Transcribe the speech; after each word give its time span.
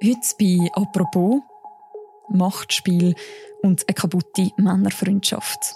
Heute 0.00 0.20
bei 0.38 0.70
«Apropos» 0.74 1.40
Machtspiel 2.28 3.16
und 3.62 3.84
eine 3.88 3.94
kaputte 3.94 4.48
Männerfreundschaft. 4.56 5.74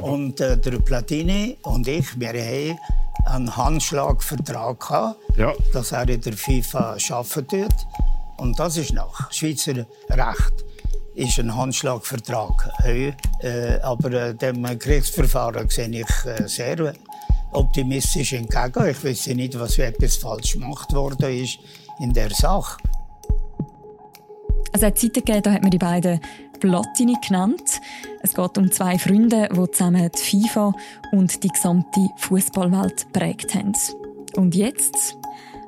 Und 0.00 0.40
äh, 0.40 0.56
der 0.56 0.78
Platini 0.78 1.58
und 1.64 1.86
ich, 1.86 2.18
wir 2.18 2.28
haben 2.28 2.78
einen 3.26 3.54
Handschlagvertrag 3.54 4.80
gehabt, 4.80 5.20
ja. 5.36 5.52
dass 5.74 5.92
er 5.92 6.08
in 6.08 6.22
der 6.22 6.32
FIFA 6.32 6.96
arbeiten 7.10 7.48
tut. 7.48 7.86
Und 8.38 8.58
das 8.58 8.78
ist 8.78 8.94
nach 8.94 9.30
Schweizer 9.30 9.84
Recht 10.08 10.64
ist 11.16 11.38
ein 11.40 11.54
Handschlagvertrag. 11.54 12.70
Äh, 12.82 13.12
aber 13.82 14.12
äh, 14.12 14.34
dem 14.34 14.62
Gerichtsverfahren 14.62 15.68
sehe 15.68 15.90
ich 15.90 16.24
äh, 16.24 16.48
sehr 16.48 16.94
optimistisch 17.52 18.32
entgegen. 18.32 18.88
Ich 18.88 19.04
weiß 19.04 19.26
nicht, 19.28 19.58
was 19.58 19.76
etwas 19.76 20.16
falsch 20.16 20.54
gemacht 20.54 20.94
worden 20.94 21.44
ist 21.44 21.58
in 22.00 22.12
der 22.12 22.30
Sache. 22.30 22.78
Also 24.72 24.86
es 24.86 24.92
hat 24.92 24.98
Zeiten 24.98 25.24
gegeben, 25.24 25.42
da 25.42 25.52
hat 25.52 25.62
man 25.62 25.70
die 25.70 25.78
beiden 25.78 26.20
Platini 26.60 27.16
genannt. 27.26 27.80
Es 28.22 28.34
geht 28.34 28.58
um 28.58 28.70
zwei 28.70 28.98
Freunde, 28.98 29.48
die 29.50 29.70
zusammen 29.70 30.10
die 30.10 30.18
FIFA 30.18 30.72
und 31.12 31.42
die 31.42 31.48
gesamte 31.48 32.08
Fußballwelt 32.16 33.12
prägt 33.12 33.54
haben. 33.54 33.72
Und 34.36 34.54
jetzt? 34.54 35.16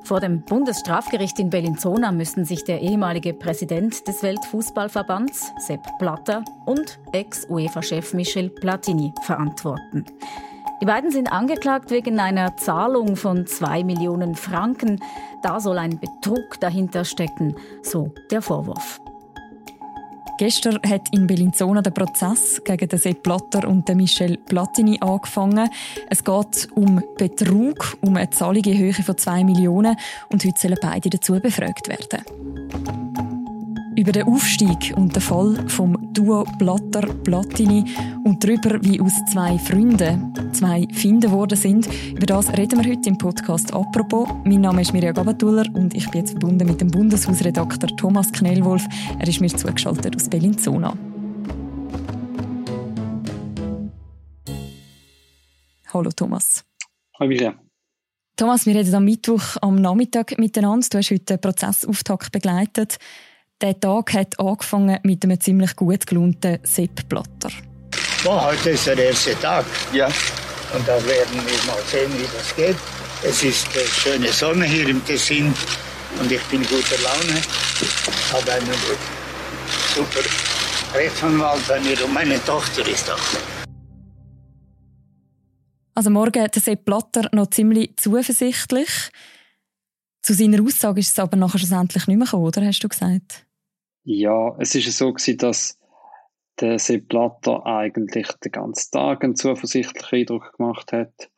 Vor 0.03 0.19
dem 0.19 0.41
Bundesstrafgericht 0.41 1.39
in 1.39 1.49
Bellinzona 1.49 2.11
müssen 2.11 2.43
sich 2.43 2.63
der 2.63 2.81
ehemalige 2.81 3.33
Präsident 3.33 4.07
des 4.07 4.23
Weltfußballverbands, 4.23 5.53
Sepp 5.59 5.81
Blatter, 5.99 6.43
und 6.65 6.99
Ex-UEFA-Chef 7.13 8.13
Michel 8.13 8.49
Platini 8.49 9.13
verantworten. 9.21 10.05
Die 10.81 10.85
beiden 10.85 11.11
sind 11.11 11.31
angeklagt 11.31 11.91
wegen 11.91 12.19
einer 12.19 12.57
Zahlung 12.57 13.15
von 13.15 13.45
zwei 13.45 13.83
Millionen 13.83 14.33
Franken. 14.33 14.99
Da 15.43 15.59
soll 15.59 15.77
ein 15.77 15.99
Betrug 15.99 16.59
dahinter 16.59 17.05
stecken, 17.05 17.55
so 17.83 18.11
der 18.31 18.41
Vorwurf. 18.41 18.99
Gestern 20.39 20.79
hat 20.83 21.13
in 21.13 21.27
Bellinzona 21.27 21.83
der 21.83 21.91
Prozess 21.91 22.59
gegen 22.63 22.89
den 22.89 22.97
Sepp 22.97 23.21
Blatter 23.21 23.67
und 23.67 23.87
den 23.87 23.97
Michel 23.97 24.37
Platini 24.37 24.97
angefangen. 24.99 25.69
Es 26.09 26.23
geht 26.23 26.67
um 26.73 26.99
Betrug, 27.15 27.97
um 28.01 28.17
eine 28.17 28.31
Zahlung 28.31 28.63
in 28.63 28.79
Höhe 28.79 28.93
von 28.93 29.15
zwei 29.19 29.43
Millionen 29.43 29.95
und 30.31 30.43
heute 30.43 30.59
sollen 30.59 30.79
beide 30.81 31.11
dazu 31.11 31.39
befragt 31.39 31.89
werden. 31.89 33.00
Über 34.01 34.13
den 34.13 34.23
Aufstieg 34.23 34.95
und 34.97 35.15
den 35.15 35.21
Fall 35.21 35.69
vom 35.69 36.11
Duo 36.11 36.43
Blatter-Platini 36.57 37.85
und 38.23 38.43
darüber, 38.43 38.83
wie 38.83 38.99
aus 38.99 39.13
zwei 39.31 39.59
Freunden 39.59 40.33
zwei 40.53 40.87
Finden 40.91 41.29
worden 41.29 41.55
sind, 41.55 41.87
über 42.09 42.25
das 42.25 42.51
reden 42.57 42.83
wir 42.83 42.91
heute 42.91 43.09
im 43.09 43.19
Podcast 43.19 43.71
«Apropos». 43.71 44.27
Mein 44.43 44.61
Name 44.61 44.81
ist 44.81 44.91
Mirja 44.91 45.11
Gabatuller 45.11 45.67
und 45.75 45.93
ich 45.93 46.09
bin 46.09 46.21
jetzt 46.21 46.31
verbunden 46.31 46.67
mit 46.67 46.81
dem 46.81 46.89
Bundeshausredakteur 46.89 47.95
Thomas 47.95 48.31
Knellwolf. 48.31 48.83
Er 49.19 49.27
ist 49.27 49.39
mir 49.39 49.49
zugeschaltet 49.49 50.15
aus 50.15 50.27
Bellinzona. 50.27 50.97
Hallo 55.93 56.09
Thomas. 56.09 56.65
Hallo 57.19 57.29
Mirja. 57.29 57.53
Thomas, 58.35 58.65
wir 58.65 58.73
reden 58.73 58.95
am 58.95 59.05
Mittwoch 59.05 59.57
am 59.61 59.75
Nachmittag 59.75 60.39
miteinander. 60.39 60.87
Du 60.89 60.97
hast 60.97 61.11
heute 61.11 61.25
den 61.25 61.41
Prozessauftakt 61.41 62.31
begleitet. 62.31 62.97
Der 63.61 63.79
Tag 63.79 64.13
hat 64.13 64.39
angefangen 64.39 64.97
mit 65.03 65.23
einem 65.23 65.39
ziemlich 65.39 65.75
gut 65.75 66.07
gelaunten 66.07 66.57
Sepp 66.63 67.07
Blatter. 67.07 67.51
Oh, 68.25 68.41
heute 68.41 68.71
ist 68.71 68.87
der 68.87 68.97
erste 68.97 69.39
Tag. 69.39 69.65
Ja. 69.93 70.07
Und 70.07 70.87
da 70.87 70.95
werden 71.05 71.35
wir 71.35 71.71
mal 71.71 71.79
sehen, 71.85 72.11
wie 72.17 72.23
das 72.35 72.55
geht. 72.55 72.75
Es 73.23 73.43
ist 73.43 73.67
eine 73.67 73.85
schöne 73.85 74.27
Sonne 74.29 74.65
hier 74.65 74.87
im 74.89 75.05
Tessin 75.05 75.53
und 76.19 76.31
ich 76.31 76.41
bin 76.45 76.63
guter 76.63 76.99
Laune. 77.03 77.39
Ich 77.79 78.33
habe 78.33 78.51
einen 78.51 78.73
super 79.93 80.97
Rechtsanwalt 80.97 81.67
bei 81.67 81.79
mir 81.81 82.03
und 82.03 82.13
meine 82.13 82.43
Tochter 82.43 82.87
ist 82.87 83.07
da. 83.07 83.15
Also 85.93 86.09
morgen 86.09 86.47
der 86.51 86.61
Sepp 86.61 86.83
Blatter 86.83 87.29
noch 87.31 87.51
ziemlich 87.51 87.95
zuversichtlich. 87.97 88.89
Zu 90.23 90.33
seiner 90.33 90.63
Aussage 90.63 90.99
ist 90.99 91.11
es 91.11 91.19
aber 91.19 91.37
nachher 91.37 91.59
schlussendlich 91.59 92.07
nicht 92.07 92.17
mehr 92.17 92.25
gekommen, 92.25 92.45
oder 92.45 92.65
hast 92.65 92.79
du 92.79 92.89
gesagt? 92.89 93.45
Ja, 94.03 94.55
es 94.59 94.73
ist 94.73 94.97
so 94.97 95.13
gewesen, 95.13 95.37
dass 95.37 95.79
der 96.59 96.79
Sepp 96.79 97.09
Blatter 97.09 97.65
eigentlich 97.65 98.27
den 98.43 98.51
ganzen 98.51 98.91
Tag 98.91 99.23
einen 99.23 99.35
zuversichtlichen 99.35 100.19
Eindruck 100.19 100.57
gemacht 100.57 100.91
hat. 100.91 101.29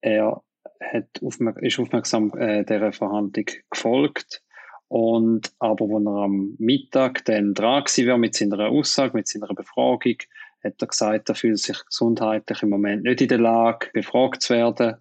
Er 0.00 0.42
hat 0.80 1.22
aufmerk 1.22 1.58
ist 1.62 1.78
aufmerksam 1.78 2.32
äh, 2.36 2.64
dieser 2.64 2.92
Verhandlung 2.92 3.46
gefolgt. 3.70 4.42
Und 4.88 5.52
aber, 5.58 5.88
wenn 5.88 6.06
er 6.06 6.24
am 6.24 6.54
Mittag 6.58 7.24
dann 7.24 7.54
dran 7.54 7.82
war 7.84 8.18
mit 8.18 8.34
seiner 8.34 8.68
Aussage, 8.68 9.16
mit 9.16 9.26
seiner 9.26 9.48
Befragung, 9.48 10.16
hat 10.62 10.80
er 10.80 10.86
gesagt, 10.86 11.28
er 11.28 11.34
fühlt 11.34 11.58
sich 11.58 11.84
gesundheitlich 11.84 12.62
im 12.62 12.70
Moment 12.70 13.02
nicht 13.02 13.20
in 13.20 13.28
der 13.28 13.38
Lage, 13.38 13.90
befragt 13.92 14.42
zu 14.42 14.54
werden. 14.54 14.96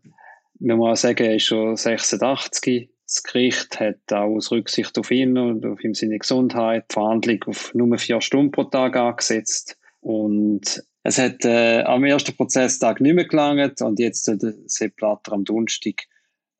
Man 0.60 0.78
muss 0.78 1.00
auch 1.00 1.02
sagen, 1.04 1.24
er 1.24 1.36
ist 1.36 1.44
schon 1.44 1.76
86. 1.76 2.90
Das 3.06 3.22
Gericht 3.22 3.80
hat 3.80 4.12
auch 4.12 4.36
aus 4.36 4.52
Rücksicht 4.52 4.98
auf 4.98 5.12
ihn 5.12 5.38
und 5.38 5.66
auf 5.66 5.84
ihm 5.84 5.94
seine 5.94 6.18
Gesundheit 6.18 6.86
die 6.90 6.94
Verhandlung 6.94 7.44
auf 7.46 7.74
nur 7.76 7.98
vier 8.00 8.20
Stunden 8.20 8.52
pro 8.52 8.64
Tag 8.64 8.96
angesetzt. 8.96 9.78
Und 10.02 10.84
es 11.04 11.20
hat 11.20 11.46
äh, 11.46 11.84
am 11.84 12.04
ersten 12.04 12.36
Prozesstag 12.36 13.00
nicht 13.00 13.14
mehr 13.14 13.28
gelangt 13.28 13.80
und 13.82 14.00
jetzt 14.00 14.26
soll 14.26 14.40
der 14.40 14.54
Sepp 14.66 14.96
Blatter 14.96 15.34
am 15.34 15.44
Donnerstag 15.44 16.02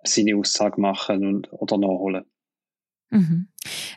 seine 0.04 0.36
Aussage 0.36 0.80
machen 0.80 1.26
und, 1.26 1.52
oder 1.52 1.80
nachholen. 1.80 2.26
Mhm. 3.10 3.48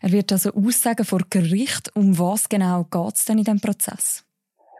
Er 0.00 0.12
wird 0.12 0.32
also 0.32 0.54
aussagen 0.54 1.04
vor 1.04 1.20
Gericht. 1.28 1.94
Um 1.94 2.18
was 2.18 2.48
genau 2.48 2.84
geht 2.84 3.14
es 3.14 3.24
denn 3.26 3.38
in 3.38 3.44
diesem 3.44 3.60
Prozess? 3.60 4.24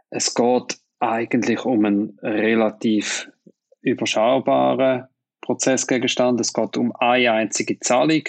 Es 0.08 0.34
geht 0.34 0.78
eigentlich 1.00 1.64
um 1.66 1.84
einen 1.84 2.18
relativ 2.22 3.30
überschaubaren 3.82 5.07
Prozessgegenstand. 5.48 6.38
Es 6.40 6.52
geht 6.52 6.76
um 6.76 6.94
eine 6.96 7.32
einzige 7.32 7.80
Zahlung 7.80 8.24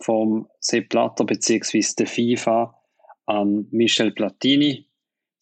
vom 0.00 0.48
Sepp 0.60 0.88
Blatter 0.88 1.26
bzw. 1.26 1.84
der 1.98 2.06
FIFA 2.06 2.74
an 3.26 3.68
Michel 3.70 4.12
Platini. 4.12 4.86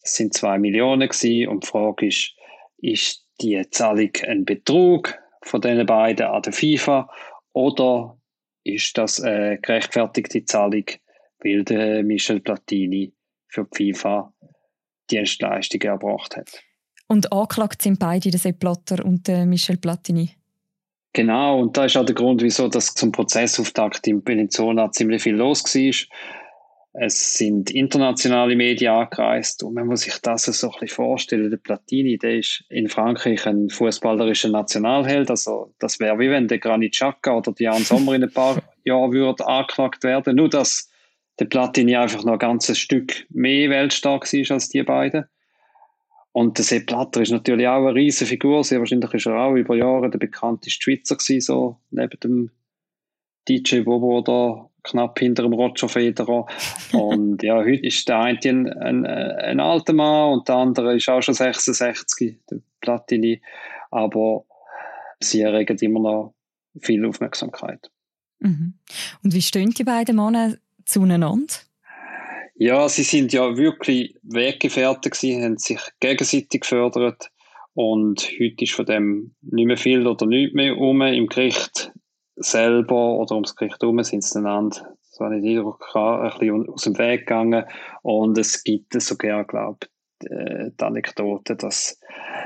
Das 0.01 0.15
sind 0.15 0.33
zwei 0.33 0.57
Millionen 0.57 1.07
gewesen. 1.07 1.47
und 1.47 1.63
die 1.63 1.67
Frage 1.67 2.07
ist, 2.07 2.35
ist 2.79 3.25
die 3.39 3.65
Zahlung 3.69 4.09
ein 4.27 4.43
Betrug 4.43 5.17
von 5.43 5.61
diesen 5.61 5.85
beiden 5.85 6.25
an 6.25 6.41
der 6.41 6.51
FIFA 6.51 7.09
oder 7.53 8.19
ist 8.65 8.97
das 8.97 9.21
eine 9.21 9.59
gerechtfertigte 9.61 10.43
Zahlung, 10.43 10.87
weil 11.39 11.63
der 11.63 12.03
Michel 12.03 12.41
Platini 12.41 13.13
für 13.47 13.63
die 13.63 13.93
FIFA 13.93 14.33
Dienstleistungen 15.09 15.87
erbracht 15.87 16.35
hat? 16.35 16.61
Und 17.07 17.31
angeklagt 17.31 17.81
sind 17.81 17.97
beide, 17.97 18.29
der 18.29 18.41
Sepp 18.41 18.59
Blatter 18.59 19.05
und 19.05 19.25
der 19.29 19.45
Michel 19.45 19.77
Platini? 19.77 20.36
Genau, 21.17 21.59
und 21.59 21.75
da 21.75 21.85
ist 21.85 21.97
auch 21.97 22.05
der 22.05 22.13
Grund, 22.13 22.43
wieso 22.43 22.67
das 22.67 22.93
zum 22.93 23.11
Prozessauftakt 23.11 24.05
in 24.05 24.21
Bellinzona 24.21 24.91
ziemlich 24.91 25.23
viel 25.23 25.33
los 25.33 25.63
war. 25.63 26.07
Es 26.93 27.37
sind 27.39 27.71
internationale 27.71 28.55
Medien 28.55 28.93
angereist 28.93 29.63
und 29.63 29.73
man 29.73 29.87
muss 29.87 30.01
sich 30.01 30.13
das 30.21 30.45
so 30.45 30.67
ein 30.67 30.73
bisschen 30.73 30.89
vorstellen. 30.89 31.49
Der 31.49 31.57
Platini, 31.57 32.19
der 32.19 32.37
ist 32.37 32.65
in 32.69 32.87
Frankreich 32.87 33.47
ein 33.47 33.71
fußballerischer 33.71 34.49
Nationalheld. 34.49 35.31
Also 35.31 35.73
das 35.79 35.99
wäre 35.99 36.19
wie 36.19 36.29
wenn 36.29 36.47
der 36.47 36.59
Granit 36.59 36.93
Xhaka 36.93 37.35
oder 37.35 37.51
Jan 37.57 37.81
Sommer 37.81 38.13
in 38.13 38.25
ein 38.25 38.31
paar 38.31 38.61
Jahren 38.85 39.11
würde 39.11 39.47
angeklagt 39.47 40.03
werden. 40.03 40.35
Nur 40.35 40.49
dass 40.49 40.87
der 41.39 41.45
Platini 41.45 41.95
einfach 41.95 42.25
noch 42.25 42.33
ein 42.33 42.39
ganzes 42.39 42.77
Stück 42.77 43.25
mehr 43.31 43.71
weltstark 43.71 44.31
ist 44.31 44.51
als 44.51 44.69
die 44.69 44.83
beiden. 44.83 45.25
Und 46.37 46.59
der 46.59 46.65
Sepp 46.65 46.85
Blatter 46.85 47.23
ist 47.23 47.31
natürlich 47.31 47.67
auch 47.67 47.83
eine 47.83 47.95
riesige 47.95 48.29
Figur. 48.29 48.63
Sehr 48.63 48.77
wahrscheinlich 48.77 49.11
ist 49.11 49.25
er 49.25 49.39
auch 49.39 49.55
über 49.55 49.75
Jahre 49.75 50.11
der 50.11 50.19
bekannteste 50.19 50.83
Schweizer 50.83 51.15
gewesen, 51.15 51.41
so 51.41 51.77
neben 51.89 52.19
dem 52.19 52.51
DJ 53.49 53.79
Bobo 53.79 54.21
da 54.21 54.69
knapp 54.83 55.17
hinter 55.17 55.41
dem 55.41 55.53
Roger 55.53 55.89
Federer. 55.89 56.45
Und 56.93 57.41
ja, 57.41 57.55
heute 57.55 57.83
ist 57.87 58.07
der 58.07 58.19
eine 58.19 58.39
ein, 58.45 58.67
ein, 58.67 59.05
ein, 59.07 59.59
alter 59.59 59.93
Mann 59.93 60.33
und 60.33 60.47
der 60.47 60.57
andere 60.57 60.95
ist 60.95 61.09
auch 61.09 61.23
schon 61.23 61.33
66, 61.33 62.37
der 62.51 62.59
Platini. 62.81 63.41
Aber 63.89 64.45
sie 65.19 65.41
erregen 65.41 65.79
immer 65.79 65.99
noch 65.99 66.35
viel 66.79 67.03
Aufmerksamkeit. 67.07 67.89
Mhm. 68.41 68.75
Und 69.23 69.33
wie 69.33 69.41
stehen 69.41 69.71
die 69.71 69.83
beiden 69.83 70.15
Männer 70.15 70.53
zueinander? 70.85 71.47
Ja, 72.59 72.89
sie 72.89 73.03
sind 73.03 73.33
ja 73.33 73.55
wirklich 73.55 74.15
Weggefährten 74.23 75.11
gewesen, 75.11 75.43
haben 75.43 75.57
sich 75.57 75.79
gegenseitig 75.99 76.61
gefördert. 76.61 77.31
Und 77.73 78.27
heute 78.39 78.63
ist 78.63 78.73
von 78.73 78.85
dem 78.85 79.35
nicht 79.41 79.67
mehr 79.67 79.77
viel 79.77 80.07
oder 80.07 80.25
nichts 80.25 80.55
mehr 80.55 80.75
um. 80.75 81.01
Im 81.01 81.27
Gericht 81.27 81.91
selber 82.35 83.17
oder 83.17 83.35
ums 83.35 83.55
Gericht 83.55 83.81
herum 83.81 84.03
sind 84.03 84.23
sie 84.23 84.39
einander, 84.39 84.95
so 85.01 85.25
habe 85.25 85.37
ich 85.37 85.43
den 85.43 85.57
Eindruck 85.57 85.83
ein 85.95 86.29
bisschen 86.39 86.69
aus 86.69 86.83
dem 86.83 86.97
Weg 86.97 87.21
gegangen. 87.21 87.65
Und 88.01 88.37
es 88.39 88.63
gibt 88.63 88.99
sogar, 88.99 89.45
glaube 89.45 89.87
ich, 90.21 90.31
äh, 90.31 90.71
die 90.79 90.83
Anekdote, 90.83 91.55
dass 91.55 91.99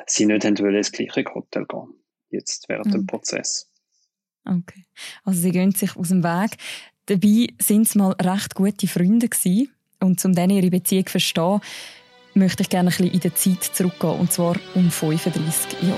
sie 0.08 0.26
nicht 0.26 0.44
haben 0.44 0.60
wollen, 0.60 0.76
ins 0.76 0.92
gleiche 0.92 1.24
Hotel 1.34 1.66
gehen. 1.66 1.94
Jetzt 2.30 2.68
während 2.68 2.88
mhm. 2.88 2.92
dem 2.92 3.06
Prozess. 3.08 3.70
Okay. 4.46 4.86
Also 5.24 5.40
sie 5.40 5.52
gehen 5.52 5.72
sich 5.72 5.96
aus 5.96 6.10
dem 6.10 6.24
Weg. 6.24 6.58
Dabei 7.06 7.48
sind 7.60 7.88
es 7.88 7.96
mal 7.96 8.14
recht 8.22 8.56
gute 8.56 8.88
Freunde 8.88 9.30
gewesen. 9.30 9.72
Und 10.02 10.24
um 10.26 10.34
dann 10.34 10.50
ihre 10.50 10.70
Beziehung 10.70 11.06
zu 11.06 11.12
verstehen, 11.12 11.62
möchte 12.34 12.64
ich 12.64 12.70
gerne 12.70 12.90
ein 12.90 12.98
bisschen 12.98 13.14
in 13.14 13.20
der 13.20 13.36
Zeit 13.36 13.64
zurückgehen, 13.64 14.20
und 14.20 14.32
zwar 14.32 14.56
um 14.76 14.90
35 14.90 15.84
Jahre. 15.84 15.98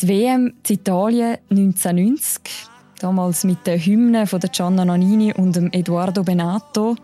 Die 0.00 0.08
WM 0.08 0.52
in 0.68 0.74
Italien 0.74 1.38
1990, 1.50 2.42
damals 3.00 3.44
mit 3.44 3.66
den 3.66 3.80
Hymnen 3.80 4.26
von 4.26 4.40
Gianna 4.40 4.84
Nannini 4.84 5.32
und 5.32 5.56
Eduardo 5.74 6.22
Benato. 6.22 6.96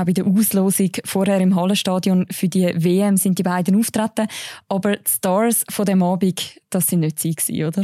Auch 0.00 0.06
bei 0.06 0.12
der 0.12 0.26
Auslosung 0.26 0.90
vorher 1.04 1.40
im 1.40 1.54
Hallenstadion 1.54 2.26
für 2.30 2.48
die 2.48 2.72
WM 2.74 3.18
sind 3.18 3.38
die 3.38 3.42
beiden 3.42 3.78
auftreten. 3.78 4.28
Aber 4.68 4.96
die 4.96 5.10
Stars 5.10 5.64
von 5.68 5.84
dem 5.84 6.02
Abend, 6.02 6.58
das 6.70 6.86
sind 6.86 7.00
nicht 7.00 7.18
sie, 7.18 7.64
oder? 7.64 7.82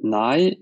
Nein. 0.00 0.56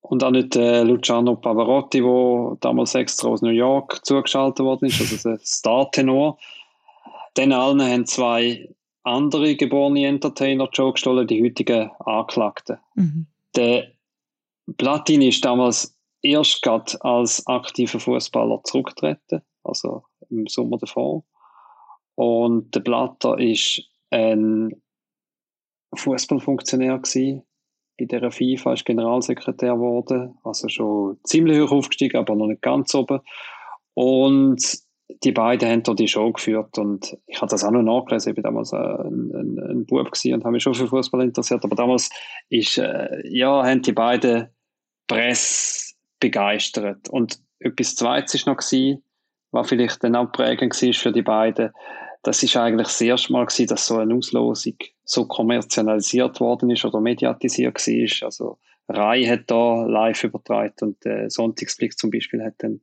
Und 0.00 0.24
auch 0.24 0.30
nicht 0.30 0.56
äh, 0.56 0.82
Luciano 0.82 1.36
Pavarotti, 1.36 2.00
der 2.00 2.56
damals 2.60 2.94
extra 2.94 3.28
aus 3.28 3.42
New 3.42 3.50
York 3.50 4.04
zugeschaltet 4.04 4.64
worden 4.64 4.86
ist, 4.86 5.00
also 5.00 5.28
ein 5.28 5.38
Star-Tenor. 5.44 6.38
Dann 7.34 7.52
allen 7.52 7.82
haben 7.82 8.06
zwei 8.06 8.68
andere 9.04 9.54
geborene 9.54 10.06
Entertainer 10.06 10.68
Joe 10.72 10.92
gestohlen, 10.92 11.26
die 11.26 11.44
heutigen 11.44 11.90
Anklagten. 12.00 12.78
Mhm. 12.94 13.26
Der 13.54 13.92
Platini 14.76 15.28
ist 15.28 15.44
damals 15.44 15.94
erst 16.22 16.66
als 16.66 17.46
aktiver 17.46 18.00
Fußballer 18.00 18.60
zurückgetreten 18.64 19.42
also 19.68 20.04
im 20.30 20.46
Sommer 20.46 20.78
davor. 20.78 21.24
Und 22.14 22.74
der 22.74 22.80
Blatter 22.80 23.38
ist 23.38 23.82
ein 24.10 24.82
Fußballfunktionär 25.94 26.98
gewesen. 26.98 27.42
Bei 27.98 28.04
der 28.04 28.30
FIFA 28.30 28.74
ist 28.74 28.84
Generalsekretär 28.84 29.74
geworden, 29.74 30.38
also 30.44 30.68
schon 30.68 31.18
ziemlich 31.24 31.60
hoch 31.60 31.72
aufgestiegen, 31.72 32.16
aber 32.16 32.36
noch 32.36 32.46
nicht 32.46 32.62
ganz 32.62 32.94
oben. 32.94 33.20
Und 33.94 34.62
die 35.24 35.32
beiden 35.32 35.68
haben 35.68 35.82
dort 35.82 35.98
die 35.98 36.06
Show 36.06 36.30
geführt 36.32 36.76
und 36.78 37.16
ich 37.26 37.40
habe 37.40 37.50
das 37.50 37.64
auch 37.64 37.70
noch 37.70 37.82
nachgelesen. 37.82 38.32
Ich 38.32 38.36
war 38.36 38.42
damals 38.42 38.72
ein, 38.72 39.30
ein, 39.32 39.58
ein 39.58 39.86
Bub 39.86 40.10
und 40.12 40.44
habe 40.44 40.52
mich 40.52 40.62
schon 40.62 40.74
für 40.74 40.86
Fußball 40.86 41.22
interessiert. 41.22 41.64
Aber 41.64 41.74
damals 41.74 42.10
ist, 42.50 42.78
äh, 42.78 43.20
ja, 43.24 43.64
haben 43.64 43.82
die 43.82 43.92
beiden 43.92 44.48
Presse 45.08 45.94
begeistert. 46.20 47.08
Und 47.08 47.40
etwas 47.58 47.94
Zweites 47.94 48.34
ist 48.34 48.46
noch 48.46 48.58
gewesen, 48.58 49.02
was 49.50 49.68
vielleicht 49.68 50.02
dann 50.04 50.16
auch 50.16 50.32
prägend 50.32 50.80
war 50.80 50.92
für 50.92 51.12
die 51.12 51.22
beiden. 51.22 51.70
Das 52.22 52.42
ist 52.42 52.56
eigentlich 52.56 52.88
das 52.88 53.00
erste 53.00 53.32
Mal 53.32 53.46
gewesen, 53.46 53.68
dass 53.68 53.86
so 53.86 53.96
eine 53.96 54.14
Auslosung 54.14 54.74
so 55.04 55.26
kommerzialisiert 55.26 56.40
worden 56.40 56.70
ist 56.70 56.84
oder 56.84 57.00
mediatisiert 57.00 57.76
war. 57.76 58.26
Also 58.26 58.58
Rai 58.88 59.24
hat 59.24 59.44
da 59.46 59.84
live 59.84 60.24
übertragen 60.24 60.74
und 60.80 61.04
der 61.04 61.30
Sonntagsblick 61.30 61.98
zum 61.98 62.10
Beispiel 62.10 62.42
hat 62.42 62.54
dann 62.58 62.80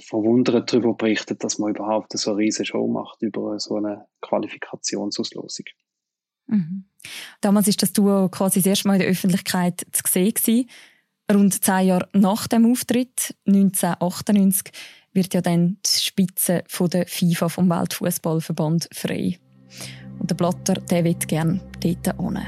verwundert 0.00 0.72
darüber 0.72 0.94
berichtet, 0.94 1.44
dass 1.44 1.58
man 1.58 1.74
überhaupt 1.74 2.12
so 2.18 2.32
eine 2.32 2.40
riesige 2.40 2.66
Show 2.66 2.88
macht 2.88 3.22
über 3.22 3.58
so 3.58 3.76
eine 3.76 4.06
Qualifikationsauslosung. 4.20 5.66
Mhm. 6.46 6.84
Damals 7.40 7.68
ist 7.68 7.82
das 7.82 7.92
Duo 7.92 8.28
quasi 8.28 8.60
das 8.60 8.66
erste 8.66 8.88
Mal 8.88 8.94
in 8.94 9.00
der 9.00 9.08
Öffentlichkeit 9.08 9.86
zu 9.92 10.02
sehen 10.06 10.34
gewesen. 10.34 10.68
Rund 11.30 11.62
zehn 11.62 11.86
Jahre 11.86 12.08
nach 12.14 12.48
dem 12.48 12.70
Auftritt, 12.70 13.34
1998, 13.46 14.72
wird 15.12 15.34
ja 15.34 15.40
dann 15.40 15.78
die 15.84 16.00
Spitze 16.00 16.64
von 16.68 16.90
der 16.90 17.06
FIFA 17.06 17.48
vom 17.48 17.68
Weltfußballverband 17.70 18.88
frei. 18.92 19.38
Und 20.18 20.30
der 20.30 20.34
Blatter, 20.34 20.74
der 20.74 21.04
wird 21.04 21.28
gerne 21.28 21.60
dort 21.80 22.16
hin. 22.16 22.38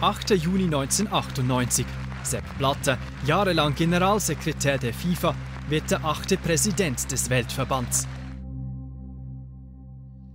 8. 0.00 0.30
Juni 0.30 0.64
1998. 0.64 1.86
Sepp 2.22 2.44
Blatter, 2.58 2.98
jahrelang 3.26 3.74
Generalsekretär 3.74 4.78
der 4.78 4.92
FIFA, 4.92 5.34
wird 5.68 5.90
der 5.90 6.04
achte 6.04 6.36
Präsident 6.36 7.10
des 7.10 7.30
Weltverbands. 7.30 8.06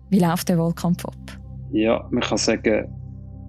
Wie 0.10 0.20
läuft 0.20 0.50
der 0.50 0.58
Wahlkampf 0.58 1.06
ab? 1.06 1.40
Ja, 1.72 2.08
man 2.12 2.22
kann 2.22 2.38
sagen, 2.38 2.88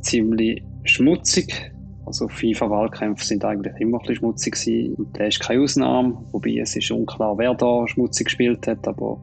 ziemlich 0.00 0.62
schmutzig. 0.84 1.73
Also 2.06 2.28
FIFA-Wahlkämpfe 2.28 3.24
sind 3.24 3.44
eigentlich 3.44 3.74
immer 3.80 3.98
ein 3.98 4.00
bisschen 4.00 4.16
schmutzig 4.16 4.54
gewesen. 4.54 4.94
Und 4.96 5.16
der 5.16 5.28
ist 5.28 5.40
keine 5.40 5.62
Ausnahme, 5.62 6.18
wobei 6.32 6.58
es 6.58 6.76
ist 6.76 6.90
unklar, 6.90 7.38
wer 7.38 7.54
da 7.54 7.86
schmutzig 7.88 8.26
gespielt 8.26 8.66
hat, 8.66 8.86
aber 8.86 9.18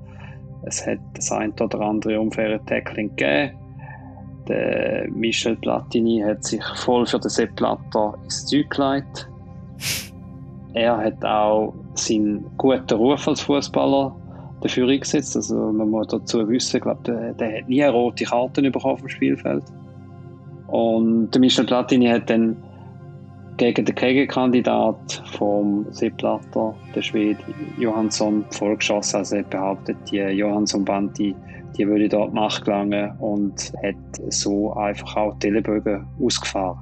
es 0.63 0.85
hat 0.85 0.99
das 1.13 1.31
ein 1.31 1.53
oder 1.59 1.79
andere 1.81 2.19
unfaire 2.19 2.59
Tackling 2.65 3.15
gegeben. 3.15 3.57
Der 4.47 5.07
Michel 5.11 5.55
Platini 5.57 6.23
hat 6.25 6.43
sich 6.43 6.63
voll 6.75 7.05
für 7.05 7.19
den 7.19 7.29
Sepp 7.29 7.55
Blatter 7.55 8.15
ins 8.23 8.45
Zeug 8.45 8.69
gelegt. 8.69 9.29
Er 10.73 10.97
hat 10.97 11.23
auch 11.23 11.73
seinen 11.95 12.45
guten 12.57 12.93
Ruf 12.93 13.27
als 13.27 13.41
Fußballer 13.41 14.15
dafür 14.61 14.87
eingesetzt. 14.87 15.35
Also 15.35 15.55
man 15.55 15.89
muss 15.89 16.07
dazu 16.07 16.47
wissen, 16.47 16.77
ich 16.77 16.83
glaube, 16.83 17.01
der, 17.05 17.33
der 17.33 17.59
hat 17.59 17.69
nie 17.69 17.83
rote 17.83 18.25
Karte 18.25 18.61
bekommen 18.61 18.93
auf 18.93 19.01
dem 19.01 19.09
Spielfeld. 19.09 19.63
Und 20.67 21.31
der 21.31 21.39
Michel 21.41 21.65
Platini 21.65 22.07
hat 22.07 22.29
dann 22.29 22.55
gegen 23.61 23.85
den 23.85 23.93
Gegenkandidat 23.93 25.21
vom 25.37 25.85
Seeplatter, 25.91 26.75
der 26.95 27.01
Schwede 27.03 27.39
Johansson, 27.77 28.43
vollgeschossen. 28.49 29.17
Also 29.17 29.35
er 29.35 29.43
behauptet, 29.43 29.97
die 30.09 30.17
Johansson-Bande, 30.17 31.35
die 31.77 31.87
würde 31.87 32.09
dort 32.09 32.33
nachgelangen 32.33 33.15
und 33.19 33.71
hat 33.83 33.95
so 34.29 34.73
einfach 34.73 35.15
auch 35.15 35.37
die 35.37 35.49
Ellenbögen 35.49 36.07
ausgefahren. 36.19 36.79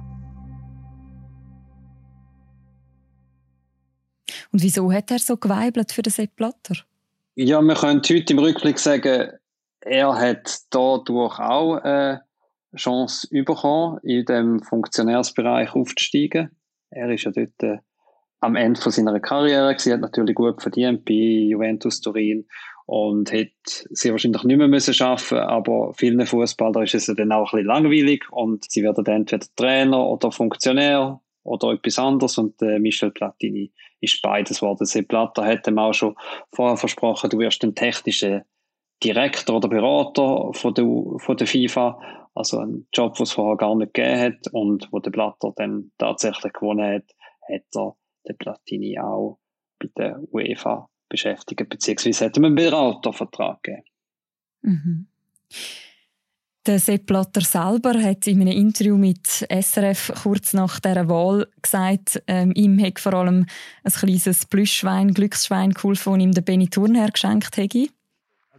Und 4.50 4.62
wieso 4.62 4.90
hat 4.90 5.10
er 5.10 5.18
so 5.18 5.36
geweibelt 5.36 5.92
für 5.92 6.00
den 6.00 6.10
Sepp 6.10 6.34
Blatter? 6.34 6.76
Ja, 7.34 7.60
wir 7.60 7.74
können 7.74 8.00
heute 8.08 8.32
im 8.32 8.38
Rückblick 8.38 8.78
sagen, 8.78 9.32
er 9.82 10.14
hat 10.14 10.60
dadurch 10.70 11.38
auch 11.40 11.74
eine 11.74 12.22
Chance 12.74 13.28
bekommen, 13.30 13.98
in 14.02 14.24
dem 14.24 14.62
Funktionärsbereich 14.62 15.74
aufzusteigen. 15.74 16.48
Er 16.90 17.10
ist 17.10 17.24
ja 17.24 17.30
dort 17.30 17.62
äh, 17.62 17.78
am 18.40 18.56
Ende 18.56 18.80
von 18.80 18.92
seiner 18.92 19.18
Karriere 19.20 19.74
gewesen, 19.74 19.92
hat 19.92 20.00
natürlich 20.00 20.34
gut 20.34 20.62
verdient 20.62 21.04
bei 21.04 21.12
Juventus 21.14 22.00
Turin 22.00 22.46
und 22.86 23.30
hätte 23.30 23.52
sie 23.64 24.10
wahrscheinlich 24.10 24.42
nicht 24.44 24.56
mehr 24.56 24.66
müssen 24.66 25.00
arbeiten 25.00 25.36
aber 25.36 25.92
vielen 25.94 26.26
Fußballern 26.26 26.84
ist 26.84 26.94
es 26.94 27.06
dann 27.06 27.32
auch 27.32 27.52
ein 27.52 27.58
bisschen 27.58 27.66
langweilig 27.66 28.24
und 28.32 28.70
sie 28.70 28.82
werden 28.82 29.04
dann 29.04 29.16
entweder 29.16 29.46
Trainer 29.56 30.06
oder 30.06 30.32
Funktionär 30.32 31.20
oder 31.42 31.72
etwas 31.72 31.98
anderes 31.98 32.38
und 32.38 32.60
äh, 32.62 32.78
Michel 32.78 33.10
Platini 33.10 33.72
ist 34.00 34.20
beides 34.22 34.60
geworden. 34.60 34.86
Sepp 34.86 35.08
Platter 35.08 35.44
hat 35.44 35.66
ihm 35.68 35.78
auch 35.78 35.92
schon 35.92 36.16
vorher 36.52 36.76
versprochen, 36.76 37.30
du 37.30 37.38
wirst 37.38 37.62
ein 37.62 37.74
technischer 37.74 38.44
Direktor 39.02 39.56
oder 39.56 39.68
Berater 39.68 40.52
von 40.52 40.74
der, 40.74 40.84
von 41.18 41.36
der 41.36 41.46
FIFA 41.46 41.98
also 42.34 42.58
ein 42.60 42.86
Job, 42.92 43.16
den 43.16 43.24
es 43.24 43.32
vorher 43.32 43.56
gar 43.56 43.74
nicht 43.74 43.94
gegeben 43.94 44.20
hat 44.20 44.52
und 44.52 44.88
wo 44.90 44.98
der 44.98 45.10
Blatter 45.10 45.52
dann 45.56 45.92
tatsächlich 45.98 46.52
gewonnen 46.52 46.94
hat, 46.94 47.04
hat 47.48 47.66
er 47.74 47.96
den 48.28 48.38
Platini 48.38 48.98
auch 48.98 49.38
bei 49.78 49.88
der 49.96 50.20
UEFA 50.32 50.88
beschäftigt, 51.08 51.68
beziehungsweise 51.68 52.26
hat 52.26 52.36
ihm 52.36 52.44
einen 52.44 52.54
Beratervertrag 52.54 53.62
gegeben. 53.62 53.84
Mhm. 54.62 55.06
Der 56.66 56.78
Sepp 56.78 57.06
Blatter 57.06 57.40
selber 57.40 57.94
hat 58.02 58.26
in 58.26 58.42
einem 58.42 58.52
Interview 58.52 58.98
mit 58.98 59.26
SRF 59.26 60.12
kurz 60.22 60.52
nach 60.52 60.78
dieser 60.78 61.08
Wahl 61.08 61.48
gesagt, 61.60 62.22
ähm, 62.26 62.52
ihm 62.54 62.78
hätte 62.78 63.00
vor 63.00 63.14
allem 63.14 63.46
ein 63.82 63.92
kleines 63.92 64.44
Plüschschwein, 64.44 65.14
Glücksschwein 65.14 65.72
geholfen, 65.72 66.12
das 66.12 66.22
ihm 66.22 66.32
der 66.32 66.42
Benny 66.42 66.68
Thurnherr 66.68 67.10
geschenkt 67.10 67.56
hätte. 67.56 67.88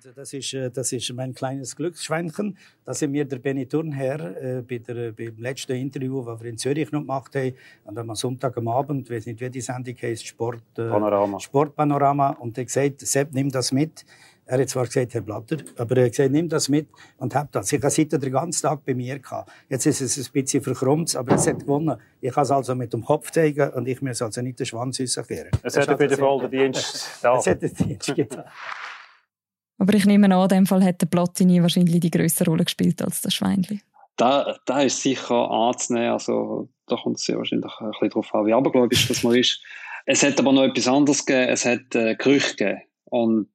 Also 0.03 0.13
das 0.15 0.34
ist, 0.34 0.51
äh, 0.55 0.72
das 0.72 0.91
ist 0.93 1.13
mein 1.13 1.36
kleines 1.36 1.75
Glücksschweinchen. 1.75 2.58
Das 2.86 2.98
sind 2.98 3.12
mir 3.12 3.24
der 3.24 3.38
Benny 3.38 3.67
Thurnherr 3.67 4.36
äh, 4.36 4.62
bei 4.63 4.79
der, 4.79 5.12
beim 5.12 5.38
letzten 5.38 5.74
Interview, 5.74 6.25
das 6.25 6.41
wir 6.41 6.50
in 6.50 6.58
Zürich 6.58 6.91
noch 6.91 7.01
gemacht 7.01 7.36
haben, 7.36 7.53
und 7.84 8.00
am 8.00 8.15
Sonntag 8.15 8.58
am 8.58 8.67
Abend, 8.67 9.08
ich 9.08 9.15
weiß 9.15 9.27
nicht, 9.27 9.39
wie 9.39 9.51
die 9.51 9.62
Sendung 9.62 9.93
heisst, 10.01 10.25
Sport, 10.25 10.63
äh, 10.79 10.89
Panorama. 10.89 11.39
Sportpanorama. 11.39 12.29
Und 12.31 12.58
er 12.58 12.65
gesagt, 12.65 13.01
Sepp, 13.01 13.31
nimm 13.31 13.51
das 13.51 13.72
mit. 13.72 14.03
Er 14.48 14.60
hat 14.60 14.70
zwar 14.70 14.88
gesagt, 14.88 15.13
Herr 15.13 15.22
Blatter, 15.22 15.58
aber 15.77 15.98
er 15.98 16.05
hat 16.05 16.13
gesagt, 16.13 16.31
nimm 16.31 16.50
das 16.50 16.67
mit 16.67 16.88
und 17.17 17.36
hab 17.36 17.51
das. 17.51 17.72
Ich 17.72 17.79
habe 17.79 17.91
seitdem 17.91 18.22
den 18.22 18.31
ganzen 18.31 18.63
Tag 18.63 18.84
bei 18.84 18.96
mir 18.96 19.20
gehabt. 19.20 19.51
Jetzt 19.70 19.86
ist 19.86 20.01
es 20.01 20.17
ein 20.17 20.31
bisschen 20.34 20.63
verkrummt, 20.63 21.15
aber 21.15 21.36
es 21.36 21.46
hat 21.46 21.60
gewonnen. 21.60 21.96
Ich 22.20 22.34
kann 22.34 22.43
es 22.43 22.50
also 22.50 22.74
mit 22.74 22.91
dem 22.91 23.05
Kopf 23.05 23.29
zeigen 23.29 23.70
und 23.70 23.88
ich 23.88 24.01
muss 24.01 24.20
also 24.20 24.41
nicht 24.41 24.58
den 24.58 24.65
Schwanz 24.65 25.00
rauskehren. 25.00 25.51
Es 25.62 25.77
hat 25.77 25.88
auf 25.88 26.01
jeden 26.01 26.17
Fall 26.17 26.39
den 26.39 26.74
Dienst 26.74 27.20
da. 27.22 27.38
Es 27.38 27.46
hat 27.46 27.62
den 27.62 27.72
Dienst 27.72 28.15
getan. 28.15 28.46
Aber 29.82 29.96
ich 29.96 30.06
nehme 30.06 30.28
an, 30.36 30.44
in 30.44 30.48
dem 30.48 30.66
Fall 30.68 30.84
hat 30.84 31.02
der 31.02 31.08
Platini 31.08 31.60
wahrscheinlich 31.60 32.00
die 32.00 32.12
größere 32.12 32.52
Rolle 32.52 32.66
gespielt 32.66 33.02
als 33.02 33.22
das 33.22 33.34
Schweinli. 33.34 33.82
Da, 34.16 34.56
da 34.68 34.82
ist 34.82 35.02
sicher 35.02 35.50
anzunehmen. 35.50 36.12
Also, 36.12 36.70
da 36.86 36.98
kommt 36.98 37.18
es 37.18 37.26
ja 37.26 37.36
wahrscheinlich 37.36 37.72
ein 37.80 37.90
bisschen 37.90 38.10
darauf 38.10 38.36
an, 38.36 38.46
wie 38.46 38.54
abergläubisch 38.54 39.08
das 39.08 39.24
man 39.24 39.34
ist. 39.34 39.60
Es 40.06 40.22
hat 40.22 40.40
aber 40.40 40.54
noch 40.54 40.66
etwas 40.66 40.88
anderes 40.88 41.26
gegeben. 41.26 41.50
Es 41.50 41.66
hat 41.66 41.96
äh, 41.96 42.14
Gerüchte 42.14 42.58
gegeben. 42.58 42.82
Und 43.06 43.50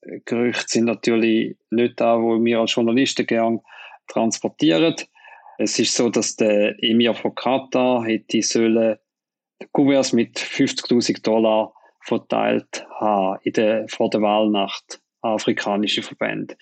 äh, 0.00 0.18
Gerüchte 0.24 0.64
sind 0.66 0.86
natürlich 0.86 1.56
nicht 1.70 2.00
da, 2.00 2.20
wo 2.20 2.44
wir 2.44 2.58
als 2.58 2.74
Journalisten 2.74 3.24
gerne 3.24 3.60
transportieren. 4.08 4.96
Es 5.58 5.78
ist 5.78 5.94
so, 5.94 6.08
dass 6.10 6.34
der 6.34 6.82
Emir 6.82 7.14
von 7.14 7.36
Katar 7.36 8.04
hätte 8.04 8.42
sollen 8.42 8.96
Kuverts 9.70 10.12
mit 10.12 10.36
50.000 10.36 11.22
Dollar 11.22 11.72
verteilt 12.00 12.84
haben 12.98 13.38
in 13.44 13.52
der, 13.52 13.86
vor 13.86 14.10
der 14.10 14.20
Wahlnacht 14.20 15.00
an 15.22 15.34
afrikanische 15.34 16.02
Verbände. 16.02 16.56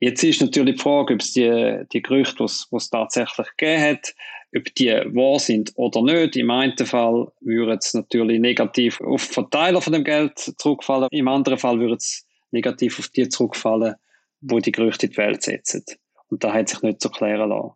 Jetzt 0.00 0.22
ist 0.22 0.40
natürlich 0.40 0.76
die 0.76 0.82
Frage, 0.82 1.14
ob 1.14 1.20
es 1.20 1.32
die, 1.32 1.84
die 1.92 2.02
Gerüchte, 2.02 2.46
die 2.46 2.76
es 2.76 2.90
tatsächlich 2.90 3.48
gegeben 3.56 3.82
hat, 3.82 4.14
ob 4.56 4.74
die 4.76 4.90
wahr 4.90 5.38
sind 5.38 5.72
oder 5.74 6.02
nicht. 6.02 6.36
Im 6.36 6.50
einen 6.50 6.76
Fall 6.78 7.26
würde 7.40 7.78
es 7.80 7.94
natürlich 7.94 8.40
negativ 8.40 9.00
auf 9.00 9.26
die 9.26 9.34
Verteiler 9.34 9.80
von 9.80 9.92
dem 9.92 10.04
Geld 10.04 10.38
zurückfallen. 10.38 11.08
Im 11.10 11.28
anderen 11.28 11.58
Fall 11.58 11.80
würde 11.80 11.94
es 11.94 12.26
negativ 12.52 12.98
auf 12.98 13.08
die 13.08 13.28
zurückfallen, 13.28 13.96
wo 14.40 14.60
die 14.60 14.72
Gerüchte 14.72 15.06
in 15.06 15.12
die 15.12 15.18
Welt 15.18 15.42
setzen. 15.42 15.84
Und 16.28 16.44
da 16.44 16.52
hat 16.52 16.68
sich 16.68 16.82
nicht 16.82 17.00
zu 17.00 17.10
klären 17.10 17.48
lassen. 17.48 17.72